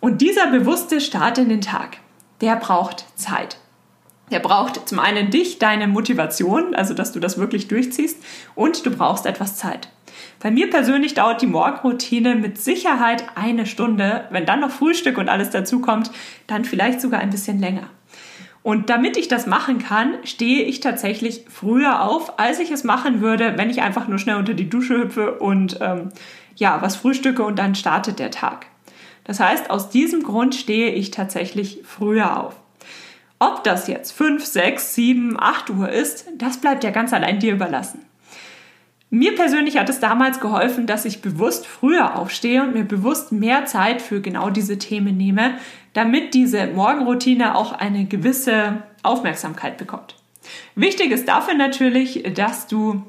Und 0.00 0.20
dieser 0.20 0.46
bewusste 0.48 1.00
Start 1.00 1.38
in 1.38 1.48
den 1.48 1.60
Tag, 1.60 1.98
der 2.40 2.56
braucht 2.56 3.06
Zeit. 3.16 3.58
Der 4.30 4.38
braucht 4.38 4.88
zum 4.88 4.98
einen 4.98 5.30
dich, 5.30 5.58
deine 5.58 5.88
Motivation, 5.88 6.74
also 6.74 6.94
dass 6.94 7.12
du 7.12 7.20
das 7.20 7.38
wirklich 7.38 7.68
durchziehst, 7.68 8.22
und 8.54 8.86
du 8.86 8.90
brauchst 8.90 9.26
etwas 9.26 9.56
Zeit. 9.56 9.88
Bei 10.40 10.50
mir 10.50 10.70
persönlich 10.70 11.14
dauert 11.14 11.42
die 11.42 11.46
Morgenroutine 11.46 12.34
mit 12.34 12.58
Sicherheit 12.58 13.24
eine 13.34 13.66
Stunde. 13.66 14.26
Wenn 14.30 14.46
dann 14.46 14.60
noch 14.60 14.70
Frühstück 14.70 15.18
und 15.18 15.28
alles 15.28 15.50
dazu 15.50 15.80
kommt, 15.80 16.10
dann 16.46 16.64
vielleicht 16.64 17.00
sogar 17.00 17.20
ein 17.20 17.30
bisschen 17.30 17.58
länger. 17.58 17.88
Und 18.62 18.90
damit 18.90 19.16
ich 19.16 19.28
das 19.28 19.46
machen 19.46 19.78
kann, 19.78 20.14
stehe 20.24 20.64
ich 20.64 20.80
tatsächlich 20.80 21.44
früher 21.48 22.02
auf, 22.02 22.38
als 22.38 22.58
ich 22.58 22.70
es 22.70 22.84
machen 22.84 23.20
würde, 23.22 23.54
wenn 23.56 23.70
ich 23.70 23.80
einfach 23.80 24.06
nur 24.06 24.18
schnell 24.18 24.36
unter 24.36 24.54
die 24.54 24.68
Dusche 24.68 24.98
hüpfe 24.98 25.38
und 25.38 25.78
ähm, 25.80 26.10
ja, 26.56 26.82
was 26.82 26.96
frühstücke 26.96 27.42
und 27.42 27.58
dann 27.58 27.74
startet 27.74 28.18
der 28.18 28.30
Tag. 28.30 28.66
Das 29.24 29.40
heißt, 29.40 29.70
aus 29.70 29.88
diesem 29.88 30.22
Grund 30.22 30.54
stehe 30.54 30.90
ich 30.92 31.10
tatsächlich 31.10 31.80
früher 31.84 32.38
auf. 32.38 32.56
Ob 33.38 33.64
das 33.64 33.88
jetzt 33.88 34.12
5, 34.12 34.44
6, 34.44 34.94
7, 34.94 35.40
8 35.40 35.70
Uhr 35.70 35.88
ist, 35.88 36.26
das 36.36 36.58
bleibt 36.58 36.84
ja 36.84 36.90
ganz 36.90 37.14
allein 37.14 37.38
dir 37.38 37.54
überlassen. 37.54 38.04
Mir 39.12 39.34
persönlich 39.34 39.76
hat 39.76 39.88
es 39.88 39.98
damals 39.98 40.38
geholfen, 40.38 40.86
dass 40.86 41.04
ich 41.04 41.20
bewusst 41.20 41.66
früher 41.66 42.16
aufstehe 42.16 42.62
und 42.62 42.74
mir 42.74 42.84
bewusst 42.84 43.32
mehr 43.32 43.64
Zeit 43.64 44.02
für 44.02 44.20
genau 44.20 44.50
diese 44.50 44.78
Themen 44.78 45.16
nehme, 45.16 45.54
damit 45.92 46.34
diese 46.34 46.66
Morgenroutine 46.66 47.56
auch 47.56 47.72
eine 47.72 48.04
gewisse 48.04 48.82
Aufmerksamkeit 49.02 49.76
bekommt. 49.76 50.14
Wichtig 50.74 51.10
ist 51.10 51.28
dafür 51.28 51.54
natürlich, 51.54 52.22
dass 52.34 52.66
du 52.66 53.02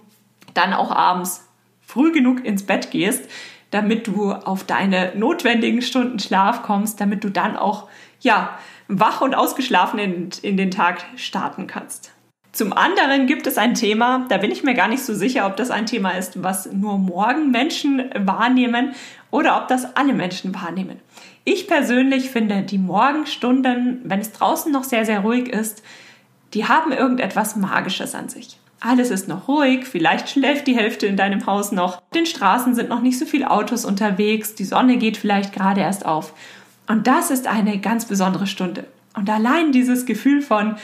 dann 0.54 0.74
auch 0.74 0.92
abends 0.92 1.48
früh 1.82 2.12
genug 2.12 2.44
ins 2.46 2.66
Bett 2.66 2.92
gehst, 2.92 3.30
damit 3.70 4.08
du 4.08 4.32
auf 4.32 4.66
deine 4.66 5.14
notwendigen 5.16 5.82
Stunden 5.82 6.20
Schlaf 6.20 6.64
kommst, 6.64 7.00
damit 7.00 7.24
du 7.24 7.30
dann 7.30 7.56
auch 7.56 7.88
ja 8.20 8.58
wach 8.88 9.22
und 9.22 9.34
ausgeschlafen 9.34 10.00
in, 10.00 10.30
in 10.42 10.58
den 10.58 10.72
Tag 10.72 11.04
starten 11.16 11.68
kannst. 11.68 12.12
Zum 12.52 12.74
anderen 12.74 13.28
gibt 13.28 13.48
es 13.48 13.58
ein 13.58 13.76
Thema, 13.76 14.26
da 14.28 14.38
bin 14.38 14.52
ich 14.52 14.64
mir 14.64 14.74
gar 14.74 14.90
nicht 14.90 15.04
so 15.04 15.14
sicher, 15.14 15.48
ob 15.48 15.56
das 15.56 15.72
ein 15.72 15.86
Thema 15.86 16.12
ist, 16.12 16.44
was 16.44 16.72
nur 16.72 16.98
morgen 16.98 17.52
Menschen 17.52 18.10
wahrnehmen 18.18 18.94
oder 19.30 19.58
ob 19.62 19.70
das 19.70 19.96
alle 19.96 20.14
Menschen 20.14 20.54
wahrnehmen. 20.54 21.00
Ich 21.46 21.68
persönlich 21.68 22.30
finde 22.30 22.62
die 22.64 22.78
Morgenstunden, 22.78 24.02
wenn 24.04 24.20
es 24.20 24.34
draußen 24.34 24.72
noch 24.72 24.84
sehr, 24.84 25.06
sehr 25.06 25.22
ruhig 25.22 25.48
ist, 25.48 25.82
die 26.54 26.68
haben 26.68 26.92
irgendetwas 26.92 27.56
Magisches 27.56 28.16
an 28.16 28.28
sich. 28.28 28.58
Alles 28.82 29.12
ist 29.12 29.30
noch 29.30 29.48
ruhig, 29.48 29.86
vielleicht 29.86 30.30
schläft 30.30 30.68
die 30.68 30.76
Hälfte 30.76 31.06
in 31.06 31.16
deinem 31.16 31.46
Haus 31.46 31.72
noch, 31.72 31.98
auf 31.98 32.10
den 32.14 32.26
Straßen 32.26 32.76
sind 32.76 32.90
noch 32.90 33.02
nicht 33.02 33.18
so 33.18 33.26
viele 33.26 33.50
Autos 33.50 33.86
unterwegs, 33.86 34.56
die 34.56 34.66
Sonne 34.66 34.98
geht 34.98 35.16
vielleicht 35.16 35.54
gerade 35.54 35.82
erst 35.82 36.06
auf. 36.06 36.34
Und 36.88 37.08
das 37.08 37.32
ist 37.32 37.48
eine 37.48 37.80
ganz 37.80 38.06
besondere 38.06 38.48
Stunde. 38.48 38.86
Und 39.16 39.30
allein 39.30 39.72
dieses 39.72 40.06
Gefühl 40.06 40.42
von, 40.42 40.76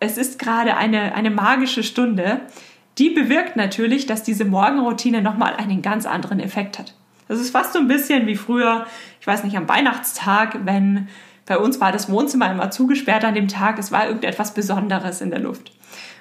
es 0.00 0.16
ist 0.16 0.38
gerade 0.38 0.76
eine, 0.76 1.14
eine 1.14 1.30
magische 1.30 1.82
Stunde, 1.82 2.40
die 2.98 3.10
bewirkt 3.10 3.56
natürlich, 3.56 4.06
dass 4.06 4.22
diese 4.22 4.44
Morgenroutine 4.44 5.22
nochmal 5.22 5.54
einen 5.54 5.82
ganz 5.82 6.06
anderen 6.06 6.40
Effekt 6.40 6.78
hat. 6.78 6.94
Das 7.28 7.40
ist 7.40 7.50
fast 7.50 7.72
so 7.72 7.78
ein 7.78 7.88
bisschen 7.88 8.26
wie 8.26 8.36
früher, 8.36 8.86
ich 9.20 9.26
weiß 9.26 9.44
nicht, 9.44 9.56
am 9.56 9.68
Weihnachtstag, 9.68 10.60
wenn 10.64 11.08
bei 11.46 11.58
uns 11.58 11.80
war 11.80 11.92
das 11.92 12.10
Wohnzimmer 12.10 12.50
immer 12.50 12.70
zugesperrt 12.70 13.24
an 13.24 13.34
dem 13.34 13.48
Tag, 13.48 13.78
es 13.78 13.92
war 13.92 14.06
irgendetwas 14.06 14.54
Besonderes 14.54 15.20
in 15.20 15.30
der 15.30 15.40
Luft. 15.40 15.72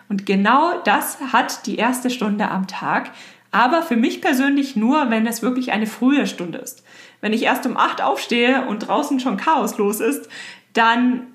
Und 0.09 0.25
genau 0.25 0.79
das 0.83 1.17
hat 1.33 1.65
die 1.65 1.75
erste 1.77 2.09
Stunde 2.09 2.49
am 2.49 2.67
Tag, 2.67 3.11
Aber 3.51 3.81
für 3.81 3.95
mich 3.95 4.21
persönlich 4.21 4.75
nur, 4.75 5.09
wenn 5.09 5.25
es 5.25 5.41
wirklich 5.41 5.71
eine 5.71 5.87
frühe 5.87 6.27
Stunde 6.27 6.57
ist. 6.57 6.83
Wenn 7.21 7.33
ich 7.33 7.43
erst 7.43 7.65
um 7.65 7.77
acht 7.77 8.01
aufstehe 8.01 8.67
und 8.67 8.79
draußen 8.79 9.19
schon 9.19 9.37
Chaos 9.37 9.77
los 9.77 10.01
ist, 10.01 10.29
dann 10.73 11.27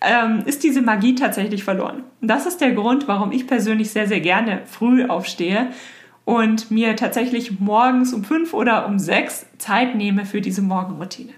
ähm, 0.00 0.42
ist 0.46 0.62
diese 0.62 0.82
Magie 0.82 1.14
tatsächlich 1.14 1.64
verloren. 1.64 2.04
Das 2.20 2.46
ist 2.46 2.60
der 2.60 2.72
Grund, 2.72 3.08
warum 3.08 3.32
ich 3.32 3.46
persönlich 3.46 3.90
sehr, 3.90 4.06
sehr 4.06 4.20
gerne 4.20 4.62
früh 4.66 5.06
aufstehe 5.06 5.68
und 6.24 6.70
mir 6.70 6.96
tatsächlich 6.96 7.60
morgens 7.60 8.12
um 8.12 8.24
fünf 8.24 8.54
oder 8.54 8.86
um 8.86 8.98
sechs 8.98 9.46
Zeit 9.58 9.94
nehme 9.94 10.24
für 10.24 10.40
diese 10.40 10.62
Morgenroutine. 10.62 11.32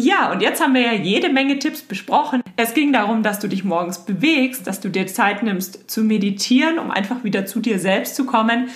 Ja, 0.00 0.30
und 0.30 0.42
jetzt 0.42 0.62
haben 0.62 0.74
wir 0.74 0.82
ja 0.82 0.92
jede 0.92 1.28
Menge 1.28 1.58
Tipps 1.58 1.82
besprochen. 1.82 2.40
Es 2.56 2.72
ging 2.72 2.92
darum, 2.92 3.24
dass 3.24 3.40
du 3.40 3.48
dich 3.48 3.64
morgens 3.64 4.04
bewegst, 4.04 4.66
dass 4.68 4.78
du 4.78 4.90
dir 4.90 5.08
Zeit 5.08 5.42
nimmst 5.42 5.90
zu 5.90 6.04
meditieren, 6.04 6.78
um 6.78 6.92
einfach 6.92 7.24
wieder 7.24 7.46
zu 7.46 7.58
dir 7.58 7.80
selbst 7.80 8.14
zu 8.14 8.24
kommen, 8.24 8.68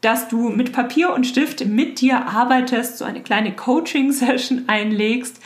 dass 0.00 0.28
du 0.28 0.48
mit 0.48 0.72
Papier 0.72 1.12
und 1.12 1.26
Stift 1.26 1.66
mit 1.66 2.00
dir 2.00 2.26
arbeitest, 2.26 2.96
so 2.96 3.04
eine 3.04 3.20
kleine 3.20 3.52
Coaching-Session 3.52 4.64
einlegst. 4.68 5.38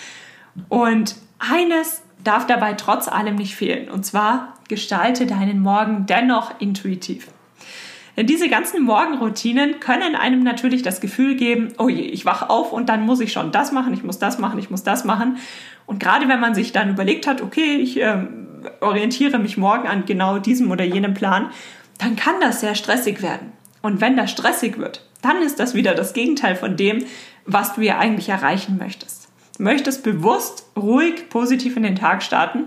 Und 0.68 1.16
eines 1.40 2.04
darf 2.25 2.47
dabei 2.47 2.75
trotz 2.75 3.09
allem 3.09 3.37
nicht 3.37 3.55
fehlen, 3.55 3.89
und 3.89 4.05
zwar 4.05 4.55
gestalte 4.69 5.27
deinen 5.27 5.61
Morgen 5.61 6.07
dennoch 6.07 6.53
intuitiv. 6.59 7.29
Denn 8.17 8.27
diese 8.27 8.49
ganzen 8.49 8.83
Morgenroutinen 8.85 9.81
können 9.81 10.15
einem 10.15 10.43
natürlich 10.43 10.83
das 10.83 11.01
Gefühl 11.01 11.35
geben, 11.35 11.73
oh 11.79 11.89
je, 11.89 12.03
ich 12.03 12.25
wache 12.25 12.49
auf 12.49 12.73
und 12.73 12.89
dann 12.89 13.05
muss 13.05 13.21
ich 13.21 13.33
schon 13.33 13.51
das 13.51 13.73
machen, 13.73 13.93
ich 13.93 14.05
muss 14.05 14.19
das 14.19 14.39
machen, 14.39 14.59
ich 14.59 14.71
muss 14.71 14.85
das 14.85 15.05
machen. 15.05 15.39
Und 15.87 16.01
gerade 16.01 16.29
wenn 16.29 16.41
man 16.41 16.55
sich 16.55 16.73
dann 16.73 16.91
überlegt 16.91 17.27
hat, 17.27 17.43
okay, 17.43 17.77
ich 17.77 18.01
äh, 18.01 18.19
orientiere 18.81 19.39
mich 19.39 19.57
morgen 19.57 19.89
an 19.89 20.05
genau 20.07 20.39
diesem 20.39 20.71
oder 20.71 20.85
jenem 20.85 21.15
Plan, 21.15 21.51
dann 21.99 22.15
kann 22.17 22.35
das 22.41 22.61
sehr 22.61 22.75
stressig 22.75 23.21
werden. 23.21 23.53
Und 23.83 24.01
wenn 24.01 24.17
das 24.17 24.31
stressig 24.31 24.79
wird, 24.79 25.05
dann 25.21 25.43
ist 25.43 25.59
das 25.59 25.75
wieder 25.75 25.95
das 25.95 26.15
Gegenteil 26.15 26.55
von 26.55 26.77
dem, 26.77 27.05
was 27.47 27.75
du 27.75 27.83
ja 27.83 27.99
eigentlich 27.99 28.29
erreichen 28.29 28.79
möchtest. 28.79 29.24
Möchtest 29.59 30.03
bewusst, 30.03 30.67
ruhig, 30.77 31.29
positiv 31.29 31.77
in 31.77 31.83
den 31.83 31.97
Tag 31.97 32.23
starten. 32.23 32.64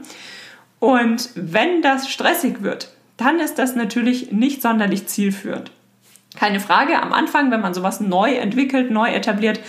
Und 0.79 1.29
wenn 1.35 1.81
das 1.81 2.09
stressig 2.09 2.61
wird, 2.61 2.93
dann 3.17 3.39
ist 3.39 3.55
das 3.55 3.75
natürlich 3.75 4.31
nicht 4.31 4.61
sonderlich 4.61 5.07
zielführend. 5.07 5.71
Keine 6.35 6.59
Frage, 6.59 7.01
am 7.01 7.13
Anfang, 7.13 7.51
wenn 7.51 7.61
man 7.61 7.73
sowas 7.73 7.99
neu 7.99 8.35
entwickelt, 8.35 8.91
neu 8.91 9.09
etabliert, 9.09 9.59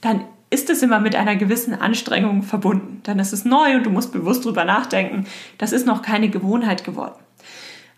dann 0.00 0.24
ist 0.50 0.70
es 0.70 0.82
immer 0.82 1.00
mit 1.00 1.14
einer 1.14 1.36
gewissen 1.36 1.74
Anstrengung 1.74 2.42
verbunden. 2.42 3.00
Dann 3.04 3.18
ist 3.18 3.32
es 3.32 3.44
neu 3.44 3.76
und 3.76 3.84
du 3.84 3.90
musst 3.90 4.12
bewusst 4.12 4.44
drüber 4.44 4.64
nachdenken. 4.64 5.26
Das 5.58 5.72
ist 5.72 5.86
noch 5.86 6.02
keine 6.02 6.28
Gewohnheit 6.28 6.84
geworden. 6.84 7.18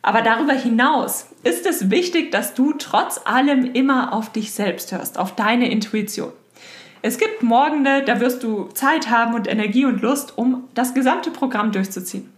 Aber 0.02 0.22
darüber 0.22 0.54
hinaus 0.54 1.26
ist 1.42 1.66
es 1.66 1.90
wichtig, 1.90 2.32
dass 2.32 2.54
du 2.54 2.72
trotz 2.72 3.20
allem 3.24 3.72
immer 3.74 4.12
auf 4.12 4.32
dich 4.32 4.52
selbst 4.52 4.92
hörst, 4.92 5.18
auf 5.18 5.34
deine 5.34 5.70
Intuition. 5.70 6.32
Es 7.02 7.16
gibt 7.16 7.42
Morgende, 7.42 8.02
da 8.02 8.20
wirst 8.20 8.42
du 8.42 8.64
Zeit 8.74 9.08
haben 9.10 9.34
und 9.34 9.48
Energie 9.48 9.86
und 9.86 10.02
Lust, 10.02 10.36
um 10.36 10.64
das 10.74 10.92
gesamte 10.92 11.30
Programm 11.30 11.72
durchzuziehen. 11.72 12.30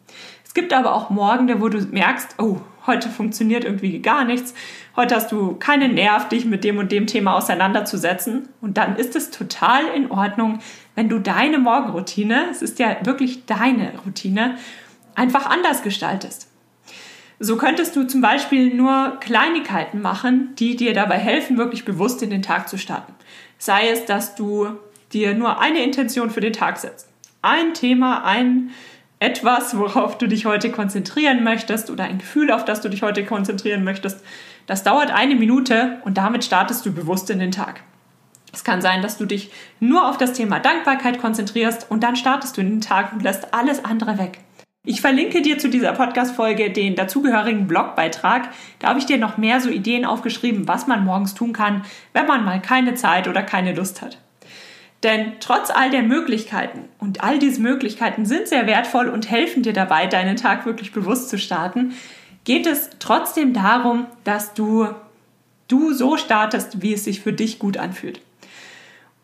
Es 0.44 0.54
gibt 0.54 0.72
aber 0.72 0.94
auch 0.94 1.10
Morgende, 1.10 1.60
wo 1.60 1.68
du 1.68 1.80
merkst, 1.80 2.36
oh, 2.38 2.58
heute 2.86 3.08
funktioniert 3.08 3.64
irgendwie 3.64 3.98
gar 4.00 4.24
nichts. 4.24 4.54
Heute 4.94 5.16
hast 5.16 5.32
du 5.32 5.54
keinen 5.54 5.94
Nerv, 5.94 6.28
dich 6.28 6.44
mit 6.44 6.62
dem 6.62 6.78
und 6.78 6.92
dem 6.92 7.06
Thema 7.06 7.34
auseinanderzusetzen. 7.34 8.48
Und 8.60 8.76
dann 8.76 8.96
ist 8.96 9.16
es 9.16 9.30
total 9.30 9.82
in 9.96 10.10
Ordnung, 10.10 10.60
wenn 10.94 11.08
du 11.08 11.18
deine 11.18 11.58
Morgenroutine, 11.58 12.46
es 12.50 12.62
ist 12.62 12.78
ja 12.78 12.96
wirklich 13.02 13.46
deine 13.46 13.92
Routine, 14.04 14.58
einfach 15.14 15.46
anders 15.46 15.82
gestaltest. 15.82 16.48
So 17.40 17.56
könntest 17.56 17.96
du 17.96 18.04
zum 18.06 18.20
Beispiel 18.20 18.72
nur 18.72 19.16
Kleinigkeiten 19.18 20.00
machen, 20.00 20.54
die 20.60 20.76
dir 20.76 20.92
dabei 20.92 21.18
helfen, 21.18 21.58
wirklich 21.58 21.84
bewusst 21.84 22.22
in 22.22 22.30
den 22.30 22.42
Tag 22.42 22.68
zu 22.68 22.78
starten. 22.78 23.14
Sei 23.62 23.90
es, 23.90 24.06
dass 24.06 24.34
du 24.34 24.70
dir 25.12 25.34
nur 25.34 25.60
eine 25.60 25.84
Intention 25.84 26.30
für 26.30 26.40
den 26.40 26.52
Tag 26.52 26.78
setzt. 26.78 27.06
Ein 27.42 27.74
Thema, 27.74 28.24
ein 28.24 28.70
etwas, 29.20 29.78
worauf 29.78 30.18
du 30.18 30.26
dich 30.26 30.46
heute 30.46 30.72
konzentrieren 30.72 31.44
möchtest 31.44 31.88
oder 31.88 32.02
ein 32.02 32.18
Gefühl, 32.18 32.50
auf 32.50 32.64
das 32.64 32.80
du 32.80 32.88
dich 32.88 33.02
heute 33.02 33.24
konzentrieren 33.24 33.84
möchtest. 33.84 34.18
Das 34.66 34.82
dauert 34.82 35.12
eine 35.12 35.36
Minute 35.36 36.00
und 36.04 36.18
damit 36.18 36.42
startest 36.42 36.84
du 36.84 36.92
bewusst 36.92 37.30
in 37.30 37.38
den 37.38 37.52
Tag. 37.52 37.84
Es 38.52 38.64
kann 38.64 38.82
sein, 38.82 39.00
dass 39.00 39.16
du 39.16 39.26
dich 39.26 39.52
nur 39.78 40.08
auf 40.10 40.18
das 40.18 40.32
Thema 40.32 40.58
Dankbarkeit 40.58 41.20
konzentrierst 41.20 41.88
und 41.88 42.02
dann 42.02 42.16
startest 42.16 42.56
du 42.56 42.62
in 42.62 42.68
den 42.68 42.80
Tag 42.80 43.12
und 43.12 43.22
lässt 43.22 43.54
alles 43.54 43.84
andere 43.84 44.18
weg. 44.18 44.40
Ich 44.84 45.00
verlinke 45.00 45.42
dir 45.42 45.58
zu 45.58 45.68
dieser 45.68 45.92
Podcast-Folge 45.92 46.70
den 46.70 46.96
dazugehörigen 46.96 47.68
Blogbeitrag. 47.68 48.48
Da 48.80 48.88
habe 48.88 48.98
ich 48.98 49.06
dir 49.06 49.16
noch 49.16 49.36
mehr 49.36 49.60
so 49.60 49.70
Ideen 49.70 50.04
aufgeschrieben, 50.04 50.66
was 50.66 50.88
man 50.88 51.04
morgens 51.04 51.34
tun 51.34 51.52
kann, 51.52 51.84
wenn 52.12 52.26
man 52.26 52.44
mal 52.44 52.60
keine 52.60 52.94
Zeit 52.94 53.28
oder 53.28 53.44
keine 53.44 53.74
Lust 53.74 54.02
hat. 54.02 54.18
Denn 55.04 55.34
trotz 55.38 55.70
all 55.70 55.90
der 55.90 56.02
Möglichkeiten, 56.02 56.88
und 56.98 57.22
all 57.22 57.38
diese 57.38 57.60
Möglichkeiten 57.60 58.26
sind 58.26 58.48
sehr 58.48 58.66
wertvoll 58.66 59.08
und 59.08 59.30
helfen 59.30 59.62
dir 59.62 59.72
dabei, 59.72 60.08
deinen 60.08 60.34
Tag 60.34 60.66
wirklich 60.66 60.90
bewusst 60.90 61.28
zu 61.28 61.38
starten, 61.38 61.94
geht 62.42 62.66
es 62.66 62.90
trotzdem 62.98 63.52
darum, 63.52 64.06
dass 64.24 64.52
du, 64.52 64.88
du 65.68 65.92
so 65.92 66.16
startest, 66.16 66.82
wie 66.82 66.94
es 66.94 67.04
sich 67.04 67.20
für 67.20 67.32
dich 67.32 67.60
gut 67.60 67.76
anfühlt. 67.76 68.20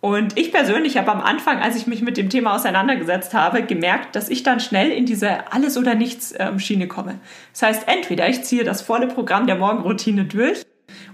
Und 0.00 0.38
ich 0.38 0.52
persönlich 0.52 0.96
habe 0.96 1.10
am 1.10 1.20
Anfang, 1.20 1.58
als 1.58 1.76
ich 1.76 1.88
mich 1.88 2.02
mit 2.02 2.16
dem 2.16 2.30
Thema 2.30 2.54
auseinandergesetzt 2.54 3.34
habe, 3.34 3.62
gemerkt, 3.62 4.14
dass 4.14 4.28
ich 4.28 4.44
dann 4.44 4.60
schnell 4.60 4.90
in 4.90 5.06
diese 5.06 5.52
Alles- 5.52 5.76
oder 5.76 5.96
Nichts-Schiene 5.96 6.84
ähm, 6.84 6.88
komme. 6.88 7.18
Das 7.52 7.62
heißt, 7.62 7.88
entweder 7.88 8.28
ich 8.28 8.44
ziehe 8.44 8.62
das 8.62 8.80
volle 8.80 9.08
Programm 9.08 9.46
der 9.48 9.56
Morgenroutine 9.56 10.24
durch 10.24 10.62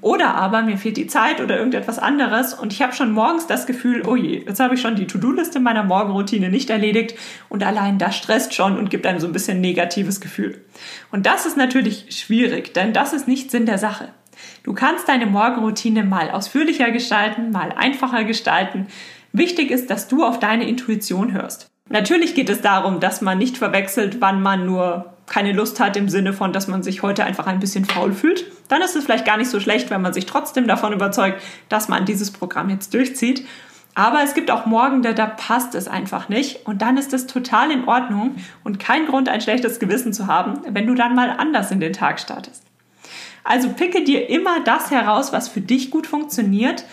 oder 0.01 0.35
aber 0.35 0.61
mir 0.61 0.77
fehlt 0.77 0.99
die 0.99 1.07
Zeit 1.07 1.40
oder 1.40 1.57
irgendetwas 1.57 1.99
anderes 1.99 2.53
und 2.53 2.75
ich 2.75 2.83
habe 2.83 2.92
schon 2.92 3.11
morgens 3.11 3.47
das 3.47 3.66
Gefühl, 3.66 4.03
oh 4.07 4.16
je, 4.16 4.44
jetzt 4.47 4.61
habe 4.61 4.75
ich 4.75 4.83
schon 4.83 4.97
die 4.97 5.07
To-Do-Liste 5.07 5.61
meiner 5.61 5.83
Morgenroutine 5.83 6.51
nicht 6.51 6.68
erledigt 6.68 7.18
und 7.49 7.62
allein 7.62 7.99
das 7.99 8.16
stresst 8.16 8.55
schon 8.55 8.77
und 8.77 8.90
gibt 8.90 9.07
einem 9.07 9.18
so 9.18 9.27
ein 9.27 9.33
bisschen 9.33 9.62
negatives 9.62 10.20
Gefühl. 10.20 10.62
Und 11.11 11.25
das 11.25 11.47
ist 11.47 11.57
natürlich 11.57 12.07
schwierig, 12.11 12.75
denn 12.75 12.92
das 12.92 13.14
ist 13.14 13.27
nicht 13.27 13.51
Sinn 13.51 13.64
der 13.64 13.79
Sache. 13.79 14.09
Du 14.62 14.72
kannst 14.72 15.09
deine 15.09 15.26
Morgenroutine 15.26 16.04
mal 16.04 16.30
ausführlicher 16.30 16.90
gestalten, 16.90 17.50
mal 17.50 17.72
einfacher 17.72 18.24
gestalten. 18.24 18.87
Wichtig 19.33 19.70
ist, 19.70 19.90
dass 19.90 20.09
du 20.09 20.24
auf 20.24 20.38
deine 20.38 20.68
Intuition 20.68 21.33
hörst. 21.33 21.68
Natürlich 21.88 22.35
geht 22.35 22.48
es 22.48 22.62
darum, 22.62 23.00
dass 23.00 23.20
man 23.20 23.37
nicht 23.37 23.59
verwechselt, 23.59 24.20
wann 24.20 24.40
man 24.40 24.64
nur 24.64 25.14
keine 25.26 25.52
Lust 25.52 25.80
hat 25.80 25.96
im 25.96 26.09
Sinne 26.09 26.33
von, 26.33 26.52
dass 26.52 26.68
man 26.68 26.83
sich 26.83 27.02
heute 27.02 27.24
einfach 27.24 27.46
ein 27.46 27.61
bisschen 27.61 27.85
faul 27.85 28.12
fühlt. 28.12 28.44
Dann 28.68 28.83
ist 28.83 28.96
es 28.96 29.04
vielleicht 29.04 29.24
gar 29.26 29.37
nicht 29.37 29.50
so 29.50 29.61
schlecht, 29.61 29.90
wenn 29.90 30.02
man 30.02 30.12
sich 30.12 30.26
trotzdem 30.26 30.66
davon 30.66 30.92
überzeugt, 30.92 31.42
dass 31.68 31.88
man 31.88 32.04
dieses 32.04 32.30
Programm 32.30 32.70
jetzt 32.70 32.94
durchzieht. 32.94 33.46
Aber 33.94 34.22
es 34.22 34.35
gibt 34.35 34.50
auch 34.50 34.66
Morgende, 34.66 35.14
da 35.14 35.26
passt 35.26 35.74
es 35.74 35.88
einfach 35.88 36.28
nicht. 36.28 36.66
Und 36.66 36.83
dann 36.83 36.96
ist 36.96 37.12
es 37.12 37.26
total 37.26 37.70
in 37.70 37.87
Ordnung 37.87 38.37
und 38.64 38.80
kein 38.80 39.07
Grund, 39.07 39.28
ein 39.28 39.40
schlechtes 39.40 39.78
Gewissen 39.78 40.12
zu 40.12 40.26
haben, 40.26 40.61
wenn 40.68 40.87
du 40.87 40.94
dann 40.94 41.14
mal 41.14 41.30
anders 41.30 41.70
in 41.70 41.80
den 41.80 41.92
Tag 41.92 42.18
startest. 42.18 42.64
Also 43.44 43.68
picke 43.68 44.02
dir 44.02 44.28
immer 44.28 44.61
das 44.64 44.90
heraus, 44.90 45.33
was 45.33 45.48
für 45.48 45.61
dich 45.61 45.90
gut 45.90 46.07
funktioniert, 46.07 46.85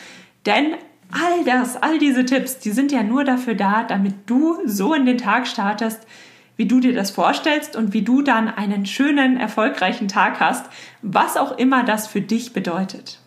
denn 0.46 0.76
All 1.12 1.44
das, 1.44 1.76
all 1.76 2.00
diese 2.00 2.26
Tipps, 2.26 2.60
die 2.60 2.72
sind 2.72 2.92
ja 2.92 3.04
nur 3.04 3.26
dafür 3.26 3.54
da, 3.54 3.84
damit 3.84 4.14
du 4.28 4.58
so 4.66 4.94
in 4.94 5.06
den 5.06 5.18
Tag 5.18 5.46
startest, 5.46 6.08
wie 6.56 6.68
du 6.68 6.80
dir 6.80 6.94
das 6.94 7.12
vorstellst 7.12 7.76
und 7.76 7.94
wie 7.94 8.02
du 8.02 8.22
dann 8.22 8.48
einen 8.48 8.86
schönen, 8.86 9.38
erfolgreichen 9.38 10.08
Tag 10.08 10.40
hast, 10.40 10.68
was 11.02 11.36
auch 11.36 11.58
immer 11.58 11.84
das 11.84 12.08
für 12.08 12.22
dich 12.22 12.54
bedeutet. 12.54 13.20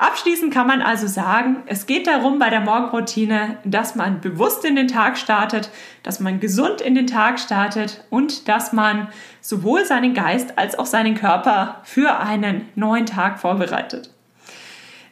Abschließend 0.00 0.50
kann 0.50 0.66
man 0.66 0.80
also 0.80 1.06
sagen, 1.06 1.58
es 1.66 1.84
geht 1.84 2.06
darum 2.06 2.38
bei 2.38 2.48
der 2.48 2.62
Morgenroutine, 2.62 3.58
dass 3.64 3.96
man 3.96 4.22
bewusst 4.22 4.64
in 4.64 4.74
den 4.74 4.88
Tag 4.88 5.18
startet, 5.18 5.70
dass 6.02 6.20
man 6.20 6.40
gesund 6.40 6.80
in 6.80 6.94
den 6.94 7.06
Tag 7.06 7.38
startet 7.38 8.02
und 8.08 8.48
dass 8.48 8.72
man 8.72 9.08
sowohl 9.42 9.84
seinen 9.84 10.14
Geist 10.14 10.56
als 10.56 10.78
auch 10.78 10.86
seinen 10.86 11.16
Körper 11.16 11.82
für 11.84 12.18
einen 12.18 12.62
neuen 12.76 13.04
Tag 13.04 13.40
vorbereitet. 13.40 14.08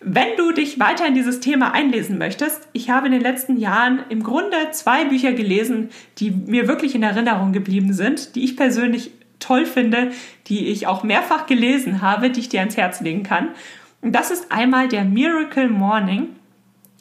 Wenn 0.01 0.39
du 0.39 0.53
dich 0.53 0.81
weiter 0.81 1.07
in 1.07 1.15
dieses 1.15 1.41
Thema 1.41 1.75
einlesen 1.75 2.17
möchtest, 2.17 2.67
ich 2.73 2.89
habe 2.89 3.09
in 3.09 3.13
den 3.13 3.21
letzten 3.21 3.59
Jahren 3.59 4.05
im 4.09 4.23
Grunde 4.23 4.57
zwei 4.71 5.05
Bücher 5.05 5.35
gelesen, 5.35 5.91
die 6.17 6.31
mir 6.31 6.67
wirklich 6.67 6.95
in 6.95 7.03
Erinnerung 7.03 7.53
geblieben 7.53 7.93
sind, 7.93 8.35
die 8.37 8.45
ich 8.45 8.57
persönlich 8.57 9.11
toll 9.39 9.67
finde, 9.67 10.13
die 10.47 10.69
ich 10.69 10.87
auch 10.87 11.03
mehrfach 11.03 11.45
gelesen 11.45 12.01
habe, 12.01 12.31
die 12.31 12.41
ich 12.41 12.49
dir 12.49 12.61
ans 12.61 12.79
Herz 12.79 13.03
legen 13.03 13.23
kann. 13.23 13.51
Und 14.01 14.13
das 14.13 14.31
ist 14.31 14.53
einmal 14.53 14.89
der 14.89 15.05
Miracle 15.05 15.69
Morning 15.69 16.37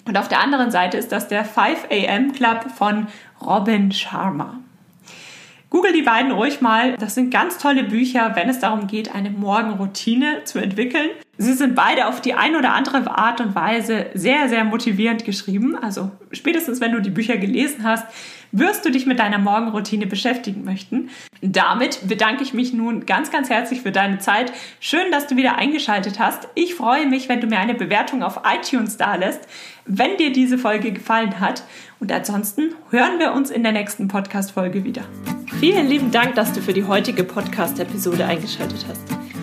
und 0.05 0.17
auf 0.17 0.27
der 0.27 0.39
anderen 0.39 0.71
Seite 0.71 0.97
ist 0.97 1.11
das 1.11 1.27
der 1.27 1.43
5 1.43 1.87
AM 1.91 2.31
Club 2.31 2.71
von 2.75 3.07
Robin 3.41 3.91
Sharma. 3.91 4.59
Google 5.69 5.91
die 5.91 6.01
beiden 6.01 6.31
ruhig 6.31 6.61
mal. 6.61 6.95
Das 6.97 7.13
sind 7.13 7.29
ganz 7.29 7.57
tolle 7.57 7.83
Bücher, 7.83 8.31
wenn 8.35 8.49
es 8.49 8.59
darum 8.59 8.87
geht, 8.87 9.13
eine 9.13 9.29
Morgenroutine 9.29 10.45
zu 10.45 10.59
entwickeln. 10.59 11.09
Sie 11.39 11.53
sind 11.53 11.75
beide 11.75 12.07
auf 12.07 12.19
die 12.19 12.33
ein 12.33 12.55
oder 12.55 12.73
andere 12.73 13.15
Art 13.15 13.41
und 13.41 13.53
Weise 13.53 14.07
sehr, 14.13 14.49
sehr 14.49 14.63
motivierend 14.63 15.23
geschrieben. 15.23 15.75
Also 15.75 16.11
spätestens, 16.31 16.81
wenn 16.81 16.91
du 16.91 17.01
die 17.01 17.11
Bücher 17.11 17.37
gelesen 17.37 17.83
hast, 17.83 18.05
wirst 18.51 18.85
du 18.85 18.91
dich 18.91 19.05
mit 19.05 19.19
deiner 19.19 19.37
Morgenroutine 19.37 20.07
beschäftigen 20.07 20.63
möchten. 20.63 21.09
Damit 21.41 22.07
bedanke 22.07 22.43
ich 22.43 22.53
mich 22.53 22.73
nun 22.73 23.05
ganz, 23.05 23.29
ganz 23.29 23.49
herzlich 23.49 23.81
für 23.81 23.91
deine 23.91 24.17
Zeit. 24.17 24.51
Schön, 24.79 25.11
dass 25.11 25.27
du 25.27 25.35
wieder 25.35 25.57
eingeschaltet 25.57 26.17
hast. 26.17 26.47
Ich 26.55 26.73
freue 26.73 27.05
mich, 27.05 27.29
wenn 27.29 27.41
du 27.41 27.47
mir 27.47 27.59
eine 27.59 27.75
Bewertung 27.75 28.23
auf 28.23 28.41
iTunes 28.43 28.97
dalässt, 28.97 29.41
wenn 29.85 30.17
dir 30.17 30.31
diese 30.31 30.57
Folge 30.57 30.91
gefallen 30.91 31.39
hat. 31.39 31.63
Und 31.99 32.11
ansonsten 32.11 32.73
hören 32.89 33.19
wir 33.19 33.33
uns 33.33 33.51
in 33.51 33.63
der 33.63 33.73
nächsten 33.73 34.07
Podcast-Folge 34.07 34.83
wieder. 34.83 35.03
Vielen 35.59 35.87
lieben 35.87 36.11
Dank, 36.11 36.35
dass 36.35 36.53
du 36.53 36.61
für 36.61 36.73
die 36.73 36.83
heutige 36.83 37.23
Podcast-Episode 37.23 38.25
eingeschaltet 38.25 38.85
hast. 38.87 39.36